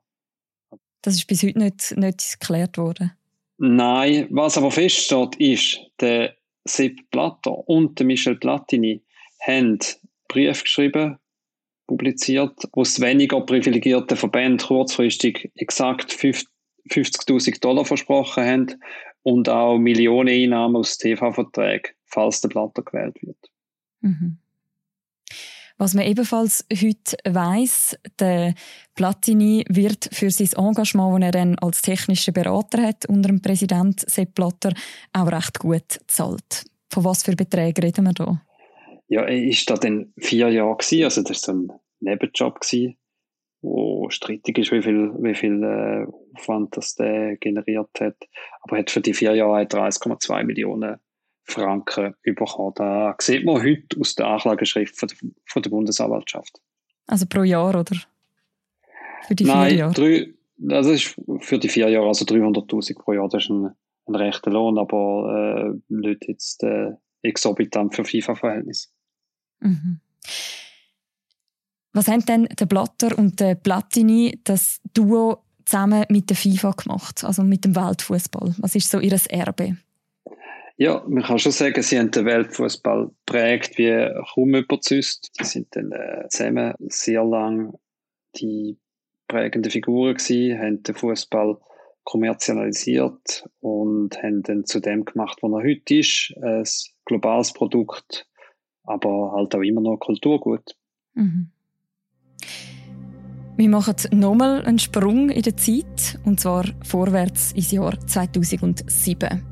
Das 1.03 1.15
ist 1.15 1.27
bis 1.27 1.43
heute 1.43 1.59
nicht, 1.59 1.97
nicht 1.97 2.39
geklärt 2.39 2.79
worden. 2.79 3.13
Nein, 3.59 4.29
was 4.31 4.57
aber 4.57 4.71
feststeht, 4.71 5.37
ist, 5.37 5.81
der 6.01 6.37
Sepp 6.65 6.99
Blatter 7.11 7.69
und 7.69 7.99
der 7.99 8.07
Michel 8.07 8.37
Platini 8.37 9.03
haben 9.47 9.79
Brief 10.29 10.63
geschrieben, 10.63 11.19
publiziert, 11.87 12.59
aus 12.73 13.01
weniger 13.01 13.41
privilegierten 13.43 14.17
Verbänden 14.17 14.67
kurzfristig 14.67 15.51
exakt 15.57 16.13
50.000 16.13 17.61
Dollar 17.61 17.85
versprochen 17.85 18.45
haben 18.45 18.83
und 19.23 19.49
auch 19.49 19.79
Millionen 19.79 20.31
Einnahmen 20.35 20.77
aus 20.77 20.99
TV-Verträgen, 20.99 21.93
falls 22.07 22.41
der 22.41 22.49
Blatter 22.49 22.83
gewählt 22.83 23.17
wird. 23.23 23.51
Mhm. 24.01 24.39
Was 25.79 25.95
man 25.95 26.07
ebenfalls 26.07 26.65
heute 26.73 27.17
weiss, 27.25 27.99
der 28.21 28.55
Platini 28.95 29.65
wird 29.69 30.09
für 30.13 30.31
sein 30.31 30.65
Engagement, 30.65 31.21
das 31.21 31.27
er 31.27 31.33
dann 31.33 31.59
als 31.59 31.83
technischer 31.83 32.33
Berater 32.33 32.83
hat 32.83 33.07
unter 33.07 33.29
dem 33.29 33.43
Präsident 33.43 34.01
Sepp 34.09 34.35
Blatter, 34.35 34.75
auch 35.13 35.33
recht 35.33 35.59
gut 35.59 36.01
zahlt. 36.07 36.67
Von 36.89 37.05
was 37.05 37.25
für 37.25 37.35
Beträgen 37.35 37.83
reden 37.83 38.05
wir 38.05 38.13
da? 38.13 38.41
Ja, 39.09 39.23
war 39.23 39.57
da 39.67 39.75
dann 39.75 40.13
vier 40.19 40.49
Jahre 40.51 40.77
gewesen, 40.77 41.05
also 41.05 41.23
das 41.23 41.47
war 41.49 41.55
so 41.55 41.61
ein 41.61 41.73
Nebenjob 42.01 42.61
gewesen, 42.61 42.97
wo 43.61 44.09
strittig 44.11 44.59
ist, 44.59 44.73
wie 44.73 44.83
viel, 44.83 45.13
wie 45.19 45.35
viel 45.35 45.63
äh, 45.63 46.07
Aufwand 46.35 46.77
das 46.77 46.95
der 46.95 47.37
generiert 47.37 47.91
hat. 48.01 48.17
Aber 48.63 48.77
er 48.77 48.81
hat 48.81 48.91
für 48.91 49.01
die 49.01 49.15
vier 49.15 49.35
Jahre 49.35 49.63
30,2 49.63 50.45
Millionen 50.45 50.99
Franken 51.45 52.15
bekommen. 52.23 52.73
Da 52.77 53.15
sieht 53.21 53.45
man 53.45 53.63
heute 53.63 54.01
aus 54.01 54.15
der 54.15 54.27
Anklageschrift 54.27 54.97
von 54.97 55.09
der, 55.09 55.19
von 55.47 55.63
der 55.63 55.71
Bundesanwaltschaft. 55.71 56.61
Also 57.07 57.27
pro 57.27 57.43
Jahr, 57.43 57.79
oder? 57.79 57.97
Für 59.27 59.35
die 59.35 59.45
Nein, 59.45 59.69
vier 59.69 59.79
Jahre? 59.79 59.95
Drei, 59.95 60.35
das 60.57 60.87
ist 60.87 61.21
für 61.41 61.59
die 61.59 61.69
vier 61.69 61.89
Jahre, 61.89 62.09
also 62.09 62.25
300.000 62.25 62.99
pro 62.99 63.13
Jahr. 63.13 63.29
Das 63.29 63.45
ist 63.45 63.51
ein, 63.51 63.71
ein 64.07 64.15
rechter 64.15 64.51
Lohn, 64.51 64.79
aber 64.79 65.75
äh, 65.75 65.81
nicht 65.89 66.29
jetzt 66.29 66.63
äh, 66.63 66.93
exorbitant 67.23 67.95
für 67.95 68.05
FIFA-Verhältnis. 68.05 68.93
Mhm. 69.61 70.00
Was 71.93 72.09
haben 72.09 72.25
denn 72.25 72.49
der 72.59 72.67
Blatter 72.67 73.17
und 73.19 73.38
der 73.41 73.55
Platini, 73.55 74.41
das 74.45 74.81
Duo, 74.95 75.45
zusammen 75.64 76.05
mit 76.09 76.29
der 76.31 76.37
FIFA 76.37 76.73
gemacht, 76.73 77.25
also 77.25 77.43
mit 77.43 77.64
dem 77.64 77.76
Weltfußball? 77.76 78.55
Was 78.59 78.75
ist 78.75 78.91
so 78.91 78.99
ihr 78.99 79.19
Erbe? 79.29 79.76
Ja, 80.76 81.05
man 81.07 81.23
kann 81.23 81.38
schon 81.38 81.52
sagen, 81.52 81.83
sie 81.83 81.99
haben 81.99 82.11
den 82.11 82.25
Weltfußball 82.25 83.11
prägt 83.26 83.79
wie 83.79 84.11
kaum 84.35 84.55
jemand 84.55 84.85
sonst. 84.85 85.31
Sie 85.38 85.45
sind 85.45 85.69
dann 85.76 85.93
äh, 85.93 86.29
zusammen 86.29 86.75
sehr 86.88 87.25
lang 87.25 87.79
die 88.37 88.79
prägende 89.29 89.71
Figuren 89.71 90.14
gewesen, 90.14 90.59
haben 90.59 90.83
den 90.83 90.95
Fußball 90.95 91.59
kommerzialisiert 92.05 93.49
und 93.61 94.21
haben 94.23 94.43
dann 94.43 94.64
zu 94.64 94.81
dem 94.81 95.05
gemacht, 95.05 95.38
was 95.43 95.52
er 95.52 95.62
heute 95.62 95.95
ist. 95.95 96.35
Ein 96.43 96.64
globales 97.05 97.53
Produkt, 97.53 98.27
aber 98.85 99.33
halt 99.33 99.55
auch 99.55 99.61
immer 99.61 99.81
noch 99.81 99.97
Kulturgut. 99.99 100.77
Mhm. 101.15 101.51
Wir 103.57 103.69
machen 103.69 103.95
nochmal 104.13 104.65
einen 104.65 104.79
Sprung 104.79 105.29
in 105.29 105.43
der 105.43 105.57
Zeit, 105.57 106.19
und 106.25 106.41
zwar 106.41 106.65
vorwärts 106.83 107.53
ins 107.53 107.71
Jahr 107.71 107.99
2007. 108.07 109.43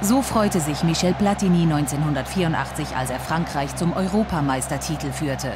So 0.00 0.22
freute 0.22 0.58
sich 0.60 0.82
Michel 0.82 1.14
Platini 1.14 1.62
1984, 1.62 2.96
als 2.96 3.10
er 3.10 3.20
Frankreich 3.20 3.74
zum 3.76 3.92
Europameistertitel 3.92 5.12
führte. 5.12 5.52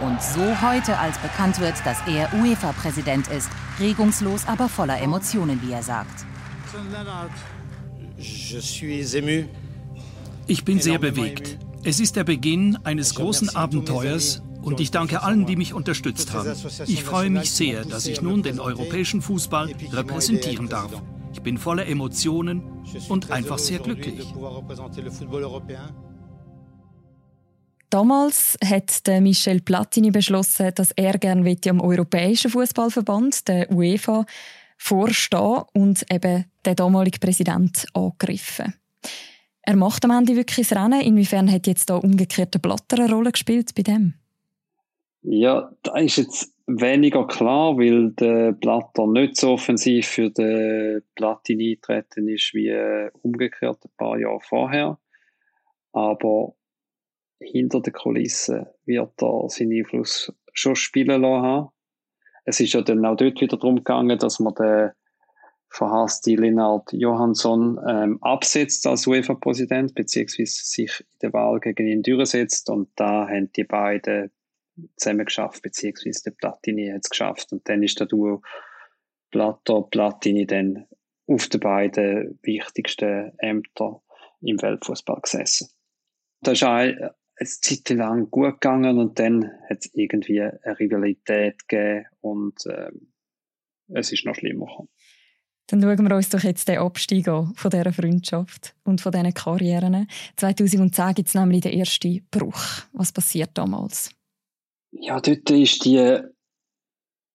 Und 0.00 0.22
so 0.22 0.40
heute, 0.62 0.96
als 0.98 1.18
bekannt 1.18 1.60
wird, 1.60 1.74
dass 1.84 1.98
er 2.06 2.32
UEFA-Präsident 2.32 3.28
ist, 3.28 3.50
regungslos, 3.78 4.46
aber 4.46 4.68
voller 4.68 5.00
Emotionen, 5.00 5.60
wie 5.62 5.72
er 5.72 5.82
sagt. 5.82 6.24
Ich 10.46 10.64
bin 10.64 10.80
sehr 10.80 10.98
bewegt. 10.98 11.58
Es 11.82 12.00
ist 12.00 12.16
der 12.16 12.24
Beginn 12.24 12.78
eines 12.84 13.14
großen 13.14 13.48
Abenteuers 13.56 14.42
und 14.62 14.80
ich 14.80 14.90
danke 14.90 15.22
allen, 15.22 15.46
die 15.46 15.56
mich 15.56 15.72
unterstützt 15.72 16.32
haben. 16.32 16.52
Ich 16.86 17.02
freue 17.02 17.30
mich 17.30 17.50
sehr, 17.50 17.84
dass 17.84 18.06
ich 18.06 18.20
nun 18.20 18.42
den 18.42 18.60
europäischen 18.60 19.22
Fußball 19.22 19.74
repräsentieren 19.92 20.68
darf. 20.68 20.92
Ich 21.32 21.40
bin 21.40 21.56
voller 21.56 21.86
Emotionen 21.86 22.84
und 23.08 23.30
einfach 23.30 23.58
sehr 23.58 23.78
glücklich. 23.78 24.26
Damals 27.88 28.56
hat 28.64 29.02
Michel 29.20 29.60
Platini 29.60 30.10
beschlossen, 30.10 30.70
dass 30.74 30.92
er 30.92 31.18
gerne 31.18 31.56
am 31.68 31.80
Europäischen 31.80 32.50
Fußballverband, 32.50 33.48
der 33.48 33.72
UEFA, 33.72 34.26
vorstehen 34.80 35.62
und 35.74 36.04
eben 36.10 36.46
den 36.64 36.76
damaligen 36.76 37.20
Präsident 37.20 37.84
angegriffen. 37.92 38.74
Er 39.62 39.76
macht 39.76 40.04
am 40.04 40.10
Ende 40.10 40.34
wirklich 40.34 40.68
das 40.68 40.76
Rennen. 40.76 41.02
Inwiefern 41.02 41.52
hat 41.52 41.66
jetzt 41.66 41.90
da 41.90 41.96
umgekehrt 41.96 42.54
der 42.54 42.60
Blatter 42.60 42.98
eine 42.98 43.12
Rolle 43.12 43.30
gespielt 43.30 43.74
bei 43.76 43.82
dem? 43.82 44.14
Ja, 45.22 45.70
da 45.82 45.98
ist 45.98 46.16
jetzt 46.16 46.54
weniger 46.66 47.26
klar, 47.26 47.76
weil 47.76 48.12
der 48.12 48.52
Blatter 48.52 49.06
nicht 49.06 49.36
so 49.36 49.52
offensiv 49.52 50.06
für 50.06 50.30
den 50.30 51.02
Platini 51.14 51.72
eintreten 51.76 52.28
ist 52.28 52.54
wie 52.54 52.68
äh, 52.68 53.10
umgekehrt 53.20 53.84
ein 53.84 53.90
paar 53.98 54.18
Jahre 54.18 54.40
vorher. 54.40 54.98
Aber 55.92 56.54
hinter 57.38 57.82
den 57.82 57.92
Kulissen 57.92 58.66
wird 58.86 59.22
er 59.22 59.48
seinen 59.50 59.78
Einfluss 59.78 60.32
schon 60.54 60.74
spielen 60.74 61.20
lassen. 61.20 61.68
Es 62.44 62.60
ist 62.60 62.72
ja 62.72 62.82
dann 62.82 63.04
auch 63.04 63.16
dort 63.16 63.40
wieder 63.40 63.56
darum 63.56 63.76
gegangen, 63.76 64.18
dass 64.18 64.40
man 64.40 64.54
den 64.54 64.90
verhasste 65.68 66.34
Lennart 66.34 66.92
Johansson 66.92 67.78
ähm, 67.88 68.18
absetzt 68.22 68.86
als 68.86 69.06
UEFA-Präsident, 69.06 69.94
beziehungsweise 69.94 70.64
sich 70.64 71.00
in 71.00 71.18
der 71.22 71.32
Wahl 71.32 71.60
gegen 71.60 71.86
ihn 71.86 72.02
durchsetzt. 72.02 72.68
Und 72.70 72.88
da 72.96 73.28
haben 73.28 73.52
die 73.52 73.64
beiden 73.64 74.32
zusammen 74.96 75.26
geschafft, 75.26 75.62
beziehungsweise 75.62 76.24
der 76.24 76.30
Platini 76.32 76.90
hat 76.90 77.02
es 77.04 77.10
geschafft. 77.10 77.52
Und 77.52 77.68
dann 77.68 77.82
ist 77.82 78.00
der 78.00 78.08
Duo 78.08 78.42
Plato 79.30 79.82
Platini 79.82 80.46
dann 80.46 80.86
auf 81.28 81.48
den 81.48 81.60
beiden 81.60 82.38
wichtigsten 82.42 83.32
Ämtern 83.38 83.96
im 84.40 84.60
Weltfußball 84.60 85.20
gesessen. 85.20 85.68
Das 86.42 86.54
ist 86.54 86.62
eine 87.40 87.48
Zeit 87.48 87.88
lang 87.90 88.30
gut 88.30 88.60
gegangen 88.60 88.98
und 88.98 89.18
dann 89.18 89.50
hat 89.68 89.78
es 89.80 89.90
irgendwie 89.94 90.42
eine 90.42 90.78
Rivalität 90.78 91.66
gegeben 91.66 92.06
und 92.20 92.66
äh, 92.66 92.90
es 93.88 94.12
ist 94.12 94.26
noch 94.26 94.34
schlimmer 94.34 94.66
gekommen. 94.66 94.88
Dann 95.68 95.80
schauen 95.82 96.08
wir 96.08 96.16
uns 96.16 96.28
doch 96.28 96.42
jetzt 96.42 96.68
den 96.68 96.78
Abstieg 96.78 97.28
an 97.28 97.54
von 97.54 97.70
dieser 97.70 97.92
Freundschaft 97.92 98.74
und 98.84 99.00
von 99.00 99.12
diesen 99.12 99.32
Karrieren. 99.32 100.08
2010 100.36 101.14
gibt 101.14 101.28
es 101.28 101.34
nämlich 101.34 101.60
den 101.62 101.78
ersten 101.78 102.26
Bruch. 102.30 102.60
Was 102.92 103.12
passiert 103.12 103.50
damals? 103.54 104.10
Ja, 104.90 105.20
dort 105.20 105.48
ist 105.50 105.84
die 105.84 106.20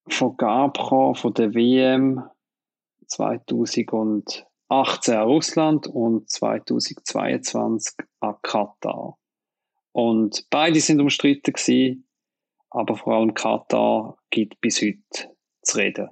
Vergabe 0.07 1.15
von 1.15 1.33
der 1.33 1.53
WM 1.55 2.23
2018 3.07 4.45
an 5.15 5.27
Russland 5.27 5.87
und 5.87 6.29
2022 6.29 7.95
an 8.19 8.35
Katar. 8.41 9.17
Und 9.95 10.45
beide 10.49 10.81
sind 10.81 10.99
umstritten 10.99 11.53
gewesen, 11.53 12.05
aber 12.69 12.97
vor 12.97 13.13
allem 13.13 13.33
Katar 13.33 14.17
gibt 14.29 14.59
bis 14.59 14.81
heute 14.81 14.99
zu 15.61 15.77
reden. 15.77 16.09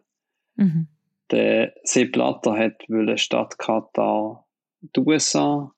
Mhm. 0.55 0.87
Der 1.31 1.73
Sepp 1.83 2.13
Blatter 2.13 2.57
hat 2.57 2.85
statt 3.19 3.59
Katar 3.59 4.47
die 4.79 4.99
USA 5.01 5.69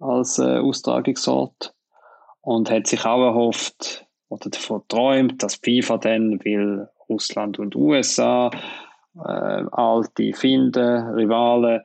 als 0.00 0.40
äh, 0.40 0.58
Austragungsort 0.58 1.72
und 2.40 2.68
hat 2.68 2.88
sich 2.88 3.04
auch 3.04 3.22
erhofft, 3.22 4.08
oder 4.28 4.50
davon 4.50 4.82
träumt, 4.88 5.40
dass 5.40 5.54
FIFA 5.54 5.98
dann 5.98 6.44
will 6.44 6.88
Russland 7.08 7.60
und 7.60 7.76
USA, 7.76 8.50
äh, 9.14 9.64
alte 9.70 10.32
Finde, 10.32 11.12
Rivalen, 11.14 11.82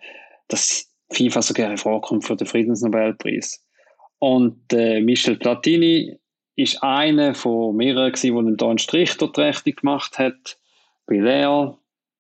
dass 0.48 0.92
FIFA 1.12 1.44
sogar 1.44 1.78
vorkommt 1.78 2.26
für 2.26 2.36
den 2.36 2.48
Friedensnobelpreis. 2.48 3.64
Und 4.20 4.74
äh, 4.74 5.02
Michel 5.02 5.38
Platini 5.38 6.18
ist 6.56 6.84
einer 6.84 7.34
von 7.34 7.76
mehreren, 7.76 8.12
gewesen, 8.12 8.46
der 8.46 8.56
da 8.58 8.70
einen 8.70 8.78
Strich 8.78 9.16
die 9.18 9.26
Rechnung 9.42 9.76
gemacht 9.76 10.20
hat. 10.20 10.60
Bei 11.06 11.16
Lea, 11.16 11.46
auch 11.46 11.78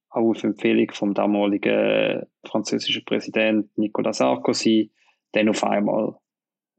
auf 0.09 0.43
Empfehlung 0.43 0.91
vom 0.91 1.13
damaligen 1.13 2.25
französischen 2.45 3.03
Präsidenten 3.05 3.69
Nicolas 3.75 4.17
Sarkozy, 4.17 4.91
dann 5.33 5.49
auf 5.49 5.63
einmal 5.63 6.15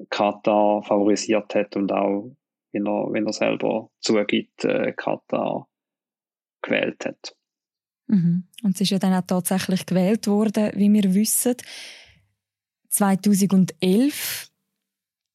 Katar 0.08 0.82
favorisiert 0.82 1.54
hat 1.54 1.76
und 1.76 1.92
auch, 1.92 2.34
wenn 2.72 2.86
er, 2.86 3.12
wenn 3.12 3.26
er 3.26 3.32
selber 3.32 3.90
zugibt, 4.00 4.64
äh, 4.64 4.92
Katar 4.96 5.68
gewählt 6.62 7.04
hat. 7.04 7.36
Mhm. 8.06 8.44
Und 8.62 8.74
es 8.74 8.80
ist 8.80 8.90
ja 8.90 8.98
dann 8.98 9.14
auch 9.14 9.26
tatsächlich 9.26 9.86
gewählt 9.86 10.26
worden, 10.26 10.72
wie 10.74 10.92
wir 10.92 11.14
wissen. 11.14 11.56
2011, 12.88 14.49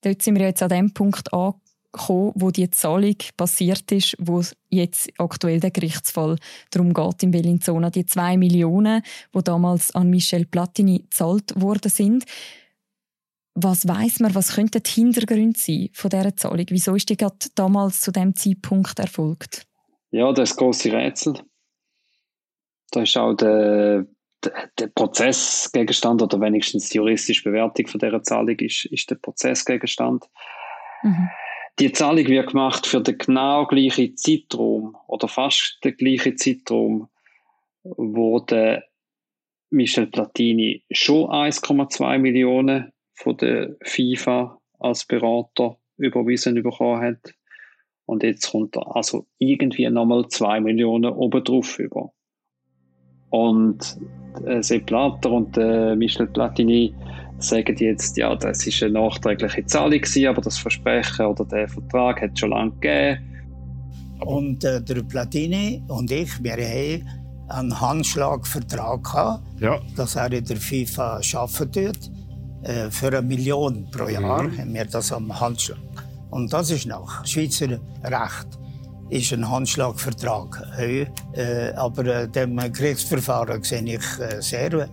dort 0.05 0.21
sind 0.21 0.37
wir 0.37 0.45
jetzt 0.45 0.61
an 0.61 0.69
dem 0.69 0.93
Punkt 0.93 1.33
angekommen, 1.33 2.31
wo 2.35 2.51
die 2.51 2.69
Zahlung 2.69 3.15
passiert 3.37 3.91
ist, 3.91 4.15
wo 4.19 4.41
jetzt 4.69 5.09
aktuell 5.17 5.59
der 5.59 5.71
Gerichtsfall 5.71 6.37
darum 6.71 6.93
geht 6.93 7.23
in 7.23 7.31
Bellinzona. 7.31 7.89
Die 7.89 8.05
zwei 8.05 8.37
Millionen, 8.37 9.01
die 9.33 9.43
damals 9.43 9.93
an 9.95 10.09
Michel 10.09 10.45
Platini 10.45 10.99
gezahlt 10.99 11.59
worden 11.59 11.89
sind. 11.89 12.25
Was 13.55 13.87
weiß 13.87 14.19
man, 14.19 14.35
was 14.35 14.55
könnten 14.55 14.83
die 14.83 14.89
Hintergründe 14.89 15.57
sein 15.57 15.89
von 15.93 16.09
dieser 16.09 16.35
Zahlung? 16.35 16.65
Wieso 16.69 16.95
ist 16.95 17.09
die 17.09 17.15
gerade 17.15 17.37
damals 17.55 18.01
zu 18.01 18.11
dem 18.11 18.35
Zeitpunkt 18.35 18.99
erfolgt? 18.99 19.65
Ja, 20.11 20.31
das 20.33 20.51
ist 20.51 20.57
große 20.57 20.91
Rätsel. 20.91 21.39
Da 22.91 23.01
ist 23.01 23.17
auch 23.17 23.33
der, 23.33 24.05
der, 24.79 24.87
Prozessgegenstand 24.87 26.21
oder 26.21 26.39
wenigstens 26.41 26.89
die 26.89 26.97
juristische 26.97 27.43
Bewertung 27.43 27.87
von 27.87 27.99
dieser 27.99 28.23
Zahlung 28.23 28.57
ist, 28.59 28.85
ist 28.85 29.09
der 29.09 29.15
Prozessgegenstand. 29.15 30.25
Mhm. 31.03 31.29
Die 31.79 31.91
Zahlung 31.91 32.25
wird 32.27 32.51
gemacht 32.51 32.87
für 32.87 33.01
den 33.01 33.17
genau 33.17 33.65
gleichen 33.65 34.15
Zeitraum 34.15 34.95
oder 35.07 35.27
fast 35.27 35.79
den 35.83 35.97
gleichen 35.97 36.37
Zeitraum, 36.37 37.09
wo 37.83 38.39
der 38.39 38.85
Michel 39.69 40.07
Platini 40.07 40.85
schon 40.91 41.29
1,2 41.29 42.17
Millionen 42.17 42.93
von 43.13 43.35
der 43.37 43.75
FIFA 43.83 44.59
als 44.79 45.05
Berater 45.05 45.77
überwiesen 45.97 46.61
bekommen 46.61 47.01
hat. 47.01 47.33
Und 48.05 48.23
jetzt 48.23 48.51
kommt 48.51 48.75
er 48.75 48.95
also 48.95 49.27
irgendwie 49.37 49.89
nochmal 49.89 50.27
2 50.27 50.61
Millionen 50.61 51.11
obendrauf 51.11 51.79
über. 51.79 52.13
Und 53.35 53.97
äh, 54.45 54.61
Sepp 54.61 54.85
Blatter 54.85 55.31
und 55.31 55.57
äh, 55.57 55.95
Michel 55.95 56.27
Platini 56.27 56.93
sagen 57.39 57.75
jetzt, 57.77 58.15
ja, 58.15 58.33
das 58.35 58.65
ist 58.65 58.81
eine 58.81 58.93
nachträgliche 58.93 59.65
Zahlung 59.65 59.99
gewesen, 59.99 60.27
aber 60.27 60.41
das 60.41 60.57
Versprechen 60.57 61.25
oder 61.25 61.43
der 61.45 61.67
Vertrag 61.67 62.21
hat 62.21 62.39
schon 62.39 62.51
lange 62.51 62.71
gegeben. 62.71 63.19
Und 64.21 64.63
äh, 64.63 64.81
der 64.81 65.03
Platini 65.03 65.83
und 65.89 66.09
ich, 66.11 66.41
wir 66.41 66.53
haben 66.53 67.09
einen 67.49 67.81
Handschlagvertrag 67.81 69.03
gehabt, 69.03 69.43
ja. 69.59 69.79
dass 69.97 70.15
er 70.15 70.31
in 70.31 70.45
der 70.45 70.57
FIFA 70.57 71.19
arbeiten 71.33 71.71
tut. 71.71 72.11
Äh, 72.63 72.89
für 72.89 73.07
eine 73.07 73.21
Million 73.21 73.85
pro 73.91 74.07
Jahr 74.07 74.43
mhm. 74.43 74.57
haben 74.57 74.73
wir 74.73 74.85
das 74.85 75.11
am 75.11 75.37
Handschlag. 75.37 75.77
Und 76.31 76.53
das 76.53 76.71
ist 76.71 76.85
nach 76.85 77.25
Schweizer 77.25 77.79
Recht 78.03 78.47
ist 79.09 79.33
ein 79.33 79.49
Handschlagvertrag. 79.49 80.61
Äh, 80.77 81.05
aber 81.75 82.05
äh, 82.05 82.27
dem 82.27 82.57
Gerichtsverfahren 82.57 83.63
sehe 83.63 83.83
ich 83.83 84.19
äh, 84.19 84.41
sehr 84.41 84.89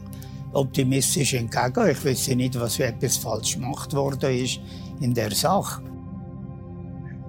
optimistisch 0.53 1.35
entgegen. 1.35 1.89
Ich 1.91 2.05
weiß 2.05 2.29
nicht, 2.29 2.59
was 2.61 2.79
etwas 2.79 3.17
falsch 3.17 3.55
gemacht 3.55 3.95
worden 3.95 4.33
ist 4.35 4.61
in 5.01 5.15
der 5.15 5.31
Sache. 5.31 5.83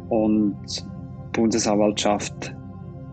Und 0.10 0.58
die 0.78 1.40
Bundesanwaltschaft 1.40 2.54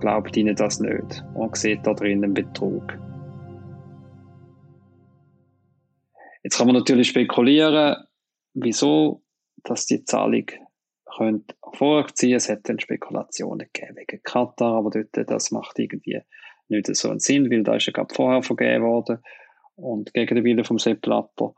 glaubt 0.01 0.37
ihnen 0.37 0.57
das 0.57 0.81
nicht 0.81 1.25
und 1.35 1.57
sieht 1.57 1.87
da 1.87 1.95
drin 1.95 2.25
einen 2.25 2.35
Betrug. 2.35 2.99
Jetzt 6.43 6.57
kann 6.57 6.67
man 6.67 6.77
natürlich 6.77 7.09
spekulieren, 7.09 7.97
wieso 8.55 9.23
dass 9.63 9.87
die 9.87 10.05
Zahlung 10.05 10.47
könnte 11.21 11.55
vorziehen. 11.75 12.37
Es 12.37 12.49
hat 12.49 12.67
dann 12.69 12.81
Spekulationen 12.81 13.69
gegeben 13.73 13.97
wegen 13.97 14.23
Katar, 14.23 14.79
aber 14.79 14.91
dort, 14.91 15.31
das 15.31 15.51
macht 15.51 15.79
irgendwie 15.79 16.21
nicht 16.69 16.95
so 16.97 17.11
einen 17.11 17.21
Sinn, 17.21 17.51
weil 17.51 17.63
da 17.63 17.77
ist 17.77 17.87
ja 17.87 17.93
gerade 17.93 18.15
vorher 18.15 18.43
vergeben 18.43 18.85
worden 18.85 19.19
und 19.77 20.15
gegen 20.15 20.35
den 20.35 20.45
Willen 20.45 20.65
vom 20.65 20.79
Sepp 20.79 21.03
Blatter. 21.03 21.55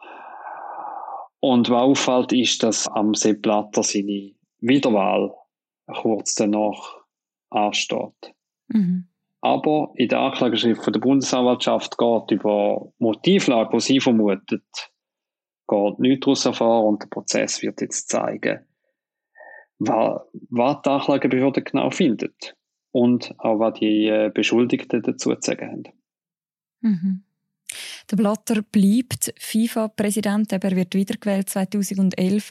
Und 1.39 1.71
was 1.71 1.83
auffällt, 1.83 2.33
ist, 2.33 2.63
dass 2.63 2.89
am 2.89 3.15
Sepp 3.15 3.43
Blatter 3.43 3.85
seine 3.85 4.33
Wiederwahl 4.59 5.33
kurz 5.87 6.35
danach 6.35 6.97
ansteht. 7.51 8.35
Mhm. 8.69 9.07
Aber 9.43 9.93
in 9.97 10.09
der 10.09 10.21
Anklageschrift 10.21 10.83
von 10.83 10.93
der 10.93 11.01
Bundesanwaltschaft 11.01 11.99
geht 11.99 12.31
über 12.31 12.93
Motivlage, 12.99 13.71
die 13.75 13.81
sie 13.81 14.01
vermutet, 14.01 14.91
geht 15.69 15.99
nichts 15.99 16.25
daraus 16.25 16.47
erfahren 16.47 16.87
und 16.87 17.03
der 17.03 17.09
Prozess 17.09 17.63
wird 17.63 17.81
jetzt 17.81 18.09
zeigen, 18.09 18.65
was, 19.87 20.83
die 20.83 20.91
Anklagebehörde 20.91 21.63
genau 21.63 21.91
findet 21.91 22.57
und 22.93 23.35
auch 23.39 23.59
was 23.59 23.79
die 23.79 24.07
äh, 24.07 24.31
Beschuldigten 24.33 25.03
dazu 25.03 25.35
zu 25.35 25.41
sagen 25.41 25.71
haben. 25.71 25.83
Mhm. 26.81 27.23
Der 28.11 28.17
Blatter 28.17 28.63
bleibt 28.63 29.33
FIFA-Präsident, 29.39 30.53
er 30.53 30.63
wird 30.77 30.95
wiedergewählt 30.95 31.49
2011 31.49 32.51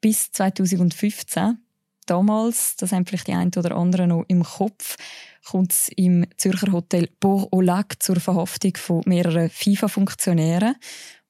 bis 0.00 0.32
2015. 0.32 1.58
Damals, 2.06 2.76
das 2.76 2.92
haben 2.92 3.06
vielleicht 3.06 3.28
die 3.28 3.32
einen 3.32 3.50
oder 3.56 3.76
anderen 3.76 4.10
noch 4.10 4.24
im 4.28 4.42
Kopf, 4.42 4.96
kommt 5.44 5.72
es 5.72 5.88
im 5.96 6.26
Zürcher 6.36 6.72
Hotel 6.72 7.08
Port 7.20 7.52
au 7.52 7.60
Lac 7.60 8.02
zur 8.02 8.16
Verhaftung 8.16 8.76
von 8.76 9.02
mehreren 9.06 9.50
FIFA-Funktionären 9.50 10.76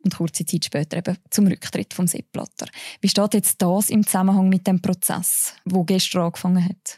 und 0.04 0.16
kurze 0.16 0.44
Zeit 0.44 0.64
später 0.64 0.98
eben 0.98 1.16
zum 1.30 1.46
Rücktritt 1.46 1.94
von 1.94 2.06
Sepp 2.06 2.32
Blatter. 2.32 2.66
Wie 3.00 3.08
steht 3.08 3.34
jetzt 3.34 3.60
das 3.60 3.90
im 3.90 4.04
Zusammenhang 4.06 4.48
mit 4.48 4.66
dem 4.66 4.80
Prozess, 4.80 5.56
wo 5.64 5.84
gestern 5.84 6.22
angefangen 6.22 6.64
hat? 6.64 6.96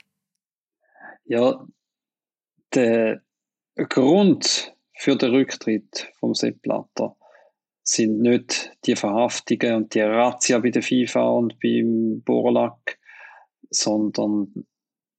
Ja, 1.24 1.66
der 2.74 3.22
Grund 3.76 4.74
für 4.94 5.16
den 5.16 5.30
Rücktritt 5.30 6.12
von 6.18 6.34
Sepp 6.34 6.62
Blatter 6.62 7.16
sind 7.82 8.20
nicht 8.20 8.76
die 8.84 8.96
Verhaftungen 8.96 9.74
und 9.74 9.94
die 9.94 10.00
Razzia 10.00 10.58
bei 10.58 10.70
der 10.70 10.82
FIFA 10.82 11.28
und 11.30 11.60
beim 11.60 12.22
Borlak, 12.24 12.98
sondern 13.70 14.66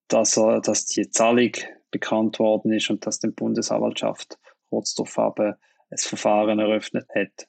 dass, 0.10 0.38
er, 0.38 0.62
dass 0.62 0.86
die 0.86 1.10
Zahlung 1.10 1.52
bekannt 1.92 2.40
worden 2.40 2.74
ist 2.74 2.90
und 2.90 3.06
dass 3.06 3.20
die 3.20 3.30
Bundesanwaltschaft 3.30 4.38
kurz 4.70 4.96
darauf 4.96 5.18
ein 5.40 5.56
Verfahren 5.96 6.60
eröffnet 6.60 7.08
hat. 7.16 7.48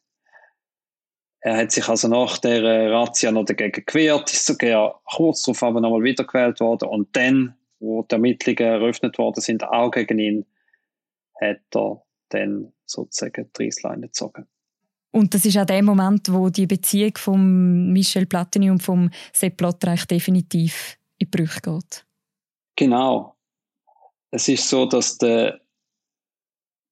Er 1.41 1.57
hat 1.57 1.71
sich 1.71 1.89
also 1.89 2.09
nach 2.09 2.39
der 2.39 2.91
Razzia 2.91 3.31
noch 3.31 3.45
dagegen 3.45 3.85
gewehrt, 3.87 4.33
ist 4.33 4.47
sogar 4.47 5.01
kurz 5.05 5.43
darauf 5.43 5.63
aber 5.63 5.81
nochmal 5.81 6.03
wiedergewählt 6.03 6.61
worden 6.61 6.89
und 6.89 7.15
dann, 7.15 7.57
wo 7.79 8.03
die 8.03 8.15
Ermittlungen 8.15 8.59
eröffnet 8.59 9.19
worden 9.19 9.41
sind, 9.41 9.63
auch 9.65 9.91
gegen 9.91 10.19
ihn, 10.19 10.47
hat 11.41 11.61
er 11.75 12.03
dann 12.31 12.73
sozusagen 12.87 13.51
die 13.57 13.65
Reissleine 13.65 14.09
gezogen. 14.09 14.49
Und 15.11 15.33
das 15.33 15.45
ist 15.45 15.57
auch 15.57 15.65
der 15.65 15.83
Moment, 15.83 16.31
wo 16.33 16.51
die 16.51 16.67
Beziehung 16.67 17.17
von 17.17 17.93
Michel 17.93 18.27
Platini 18.27 18.71
und 18.71 18.83
vom 18.83 19.11
Sepp 19.33 19.57
Blatter 19.57 19.95
definitiv 19.95 20.99
in 21.19 21.31
Brüche 21.31 21.61
geht. 21.61 22.05
Genau. 22.77 23.37
Es 24.31 24.49
ist 24.49 24.69
so, 24.69 24.87
dass 24.87 25.17
der 25.19 25.61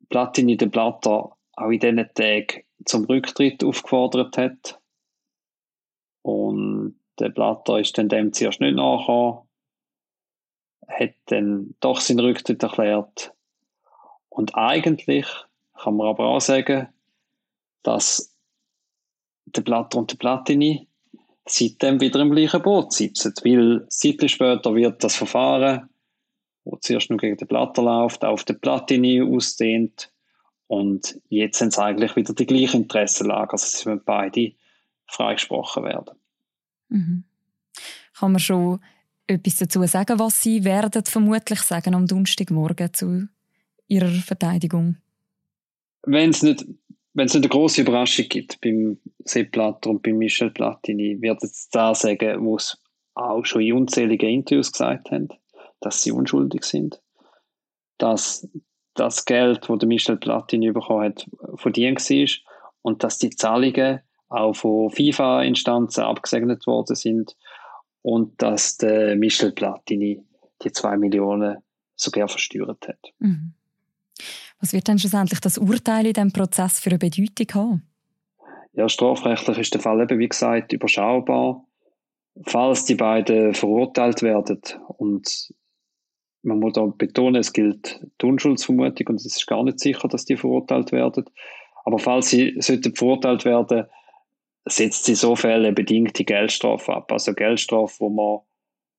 Platini 0.08 0.56
den 0.56 0.70
Blatter 0.70 1.36
auch 1.52 1.70
in 1.70 1.78
diesen 1.78 2.08
Tagen 2.14 2.62
zum 2.84 3.04
Rücktritt 3.04 3.64
aufgefordert 3.64 4.36
hat. 4.36 4.80
Und 6.22 6.98
der 7.18 7.30
Blatter 7.30 7.78
ist 7.78 7.96
dann 7.98 8.08
dem 8.08 8.32
zuerst 8.32 8.60
nicht 8.60 8.76
nachgekommen, 8.76 9.40
hat 10.88 11.14
dann 11.26 11.74
doch 11.80 12.00
seinen 12.00 12.20
Rücktritt 12.20 12.62
erklärt. 12.62 13.32
Und 14.28 14.54
eigentlich 14.54 15.26
kann 15.74 15.96
man 15.96 16.08
aber 16.08 16.26
auch 16.26 16.40
sagen, 16.40 16.88
dass 17.82 18.34
der 19.46 19.62
Blatter 19.62 19.98
und 19.98 20.10
der 20.10 20.16
Platini 20.16 20.88
seitdem 21.46 22.00
wieder 22.00 22.20
im 22.20 22.32
gleichen 22.32 22.62
Boot 22.62 22.92
sitzen. 22.92 23.32
Weil 23.44 23.86
Zeit 23.88 24.30
später 24.30 24.74
wird 24.74 25.02
das 25.02 25.16
Verfahren, 25.16 25.88
wo 26.64 26.76
zuerst 26.76 27.08
nur 27.10 27.18
gegen 27.18 27.36
den 27.36 27.48
Blatter 27.48 27.82
läuft, 27.82 28.24
auf 28.24 28.44
den 28.44 28.60
Platini 28.60 29.22
ausdehnt 29.22 30.10
und 30.66 31.20
jetzt 31.28 31.58
sind 31.58 31.68
es 31.68 31.78
eigentlich 31.78 32.16
wieder 32.16 32.34
die 32.34 32.46
gleiche 32.46 32.76
Interessenlage. 32.76 33.52
Also 33.52 33.64
es 33.64 33.84
müssen 33.84 34.02
beide 34.04 34.52
freigesprochen 35.06 35.84
werden. 35.84 36.16
Mhm. 36.88 37.24
Kann 38.18 38.32
man 38.32 38.40
schon 38.40 38.80
etwas 39.26 39.56
dazu 39.56 39.82
sagen, 39.84 40.18
was 40.18 40.42
Sie 40.42 40.64
werden 40.64 41.04
vermutlich 41.04 41.60
sagen 41.60 41.94
am 41.94 42.06
Donnerstagmorgen 42.06 42.92
zu 42.92 43.28
Ihrer 43.88 44.08
Verteidigung? 44.08 44.96
Wenn 46.02 46.30
es 46.30 46.42
nicht 46.42 46.64
wenn 47.16 47.26
es 47.26 47.34
eine 47.34 47.48
große 47.48 47.80
Überraschung 47.80 48.28
gibt 48.28 48.60
beim 48.60 48.98
Sepp 49.24 49.52
Blatter 49.52 49.88
und 49.88 50.02
beim 50.02 50.18
Michel 50.18 50.50
Platini, 50.50 51.18
wird 51.22 51.42
es 51.42 51.70
da 51.70 51.94
sagen, 51.94 52.44
wo 52.44 52.56
es 52.56 52.78
auch 53.14 53.42
schon 53.46 53.62
in 53.62 53.72
unzähligen 53.72 54.28
Interviews 54.28 54.70
gesagt 54.70 55.10
haben, 55.10 55.28
dass 55.80 56.02
sie 56.02 56.12
unschuldig 56.12 56.62
sind, 56.64 57.00
dass 57.96 58.46
das 58.96 59.24
Geld, 59.24 59.68
das 59.68 59.78
der 59.78 59.88
Michel 59.88 60.16
Platini 60.16 60.72
bekommen 60.72 61.04
hat, 61.04 61.26
verdient 61.56 61.98
war 61.98 62.26
und 62.82 63.04
dass 63.04 63.18
die 63.18 63.30
Zahlungen 63.30 64.00
auch 64.28 64.54
von 64.54 64.90
FIFA-Instanzen 64.90 66.04
abgesegnet 66.04 66.66
worden 66.66 66.96
sind 66.96 67.36
und 68.02 68.40
dass 68.42 68.76
der 68.76 69.16
Michel 69.16 69.52
Platini 69.52 70.22
die 70.62 70.72
zwei 70.72 70.96
Millionen 70.96 71.58
sogar 71.94 72.28
versteuert 72.28 72.88
hat. 72.88 73.12
Mhm. 73.18 73.54
Was 74.60 74.72
wird 74.72 74.88
denn 74.88 74.98
schlussendlich 74.98 75.40
das 75.40 75.58
Urteil 75.58 76.06
in 76.06 76.12
diesem 76.12 76.32
Prozess 76.32 76.80
für 76.80 76.90
eine 76.90 76.98
Bedeutung 76.98 77.46
haben? 77.54 77.82
Ja, 78.72 78.88
strafrechtlich 78.88 79.58
ist 79.58 79.74
der 79.74 79.80
Fall 79.80 80.00
eben, 80.02 80.18
wie 80.18 80.28
gesagt, 80.28 80.72
überschaubar. 80.72 81.64
Falls 82.44 82.84
die 82.84 82.94
beiden 82.94 83.54
verurteilt 83.54 84.22
werden 84.22 84.60
und 84.98 85.54
man 86.46 86.60
muss 86.60 86.74
da 86.74 86.86
betonen, 86.86 87.40
es 87.40 87.52
gilt 87.52 88.00
die 88.20 88.26
Unschuldsvermutung 88.26 89.08
und 89.08 89.16
es 89.16 89.26
ist 89.26 89.46
gar 89.46 89.64
nicht 89.64 89.80
sicher, 89.80 90.08
dass 90.08 90.24
die 90.24 90.36
verurteilt 90.36 90.92
werden. 90.92 91.24
Aber 91.84 91.98
falls 91.98 92.30
sie 92.30 92.54
sollten 92.60 92.94
verurteilt 92.94 93.44
werden, 93.44 93.86
setzt 94.64 95.04
sie 95.04 95.14
so 95.14 95.36
Fälle 95.36 95.72
bedingt 95.72 96.18
die 96.18 96.24
Geldstrafe 96.24 96.94
ab. 96.94 97.12
Also 97.12 97.34
Geldstrafe, 97.34 97.96
wo 97.98 98.08
man, 98.10 98.40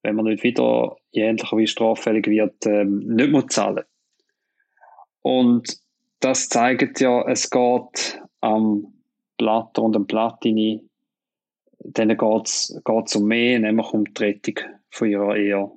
wenn 0.03 0.15
man 0.15 0.25
nicht 0.25 0.43
wieder 0.43 0.97
ähnlicher 1.13 1.57
wie 1.57 1.67
straffällig 1.67 2.27
wird, 2.27 2.65
ähm, 2.65 2.99
nicht 2.99 3.31
muss 3.31 3.47
zahlen. 3.47 3.83
Und 5.21 5.77
das 6.19 6.49
zeigt 6.49 6.99
ja, 6.99 7.27
es 7.29 7.49
geht 7.49 8.21
am 8.41 8.93
Platter 9.37 9.83
und 9.83 9.95
am 9.95 10.07
Platini, 10.07 10.83
denen 11.79 12.17
geht 12.17 12.47
es 12.47 13.15
um 13.15 13.25
mehr, 13.25 13.59
nämlich 13.59 13.87
um 13.93 14.05
die 14.05 14.23
Rettung 14.23 14.59
von 14.89 15.09
ihrer 15.09 15.35
Ehe. 15.35 15.71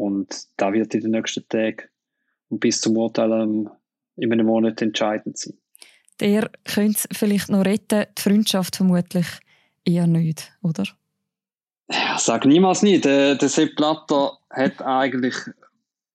Und 0.00 0.46
da 0.56 0.72
wird 0.72 0.94
in 0.94 1.02
den 1.02 1.10
nächsten 1.10 1.46
Tagen 1.48 1.82
und 2.48 2.60
bis 2.60 2.80
zum 2.80 2.96
Urteil 2.96 3.32
in 4.16 4.32
einem 4.32 4.46
Monat 4.46 4.80
entscheidend 4.80 5.36
sein. 5.36 5.58
Der 6.20 6.50
könnte 6.64 7.06
es 7.10 7.18
vielleicht 7.18 7.50
noch 7.50 7.64
retten, 7.64 8.06
die 8.16 8.22
Freundschaft 8.22 8.76
vermutlich 8.76 9.26
eher 9.84 10.06
nicht, 10.06 10.52
oder? 10.62 10.84
Ja, 11.90 12.18
sag 12.18 12.46
niemals 12.46 12.82
nie. 12.82 12.98
Der, 12.98 13.34
der 13.34 13.48
Sepp 13.48 13.76
Blatter 13.76 14.38
hat 14.50 14.80
eigentlich 14.80 15.34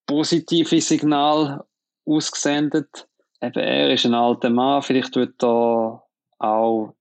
positive 0.08 0.82
Signale 0.82 1.64
ausgesendet. 2.06 3.08
Eben, 3.42 3.60
er 3.60 3.94
ist 3.94 4.06
ein 4.06 4.14
alter 4.14 4.50
Mann, 4.50 4.82
vielleicht 4.82 5.16
wird 5.16 5.44
er 5.44 6.04
auch 6.40 6.94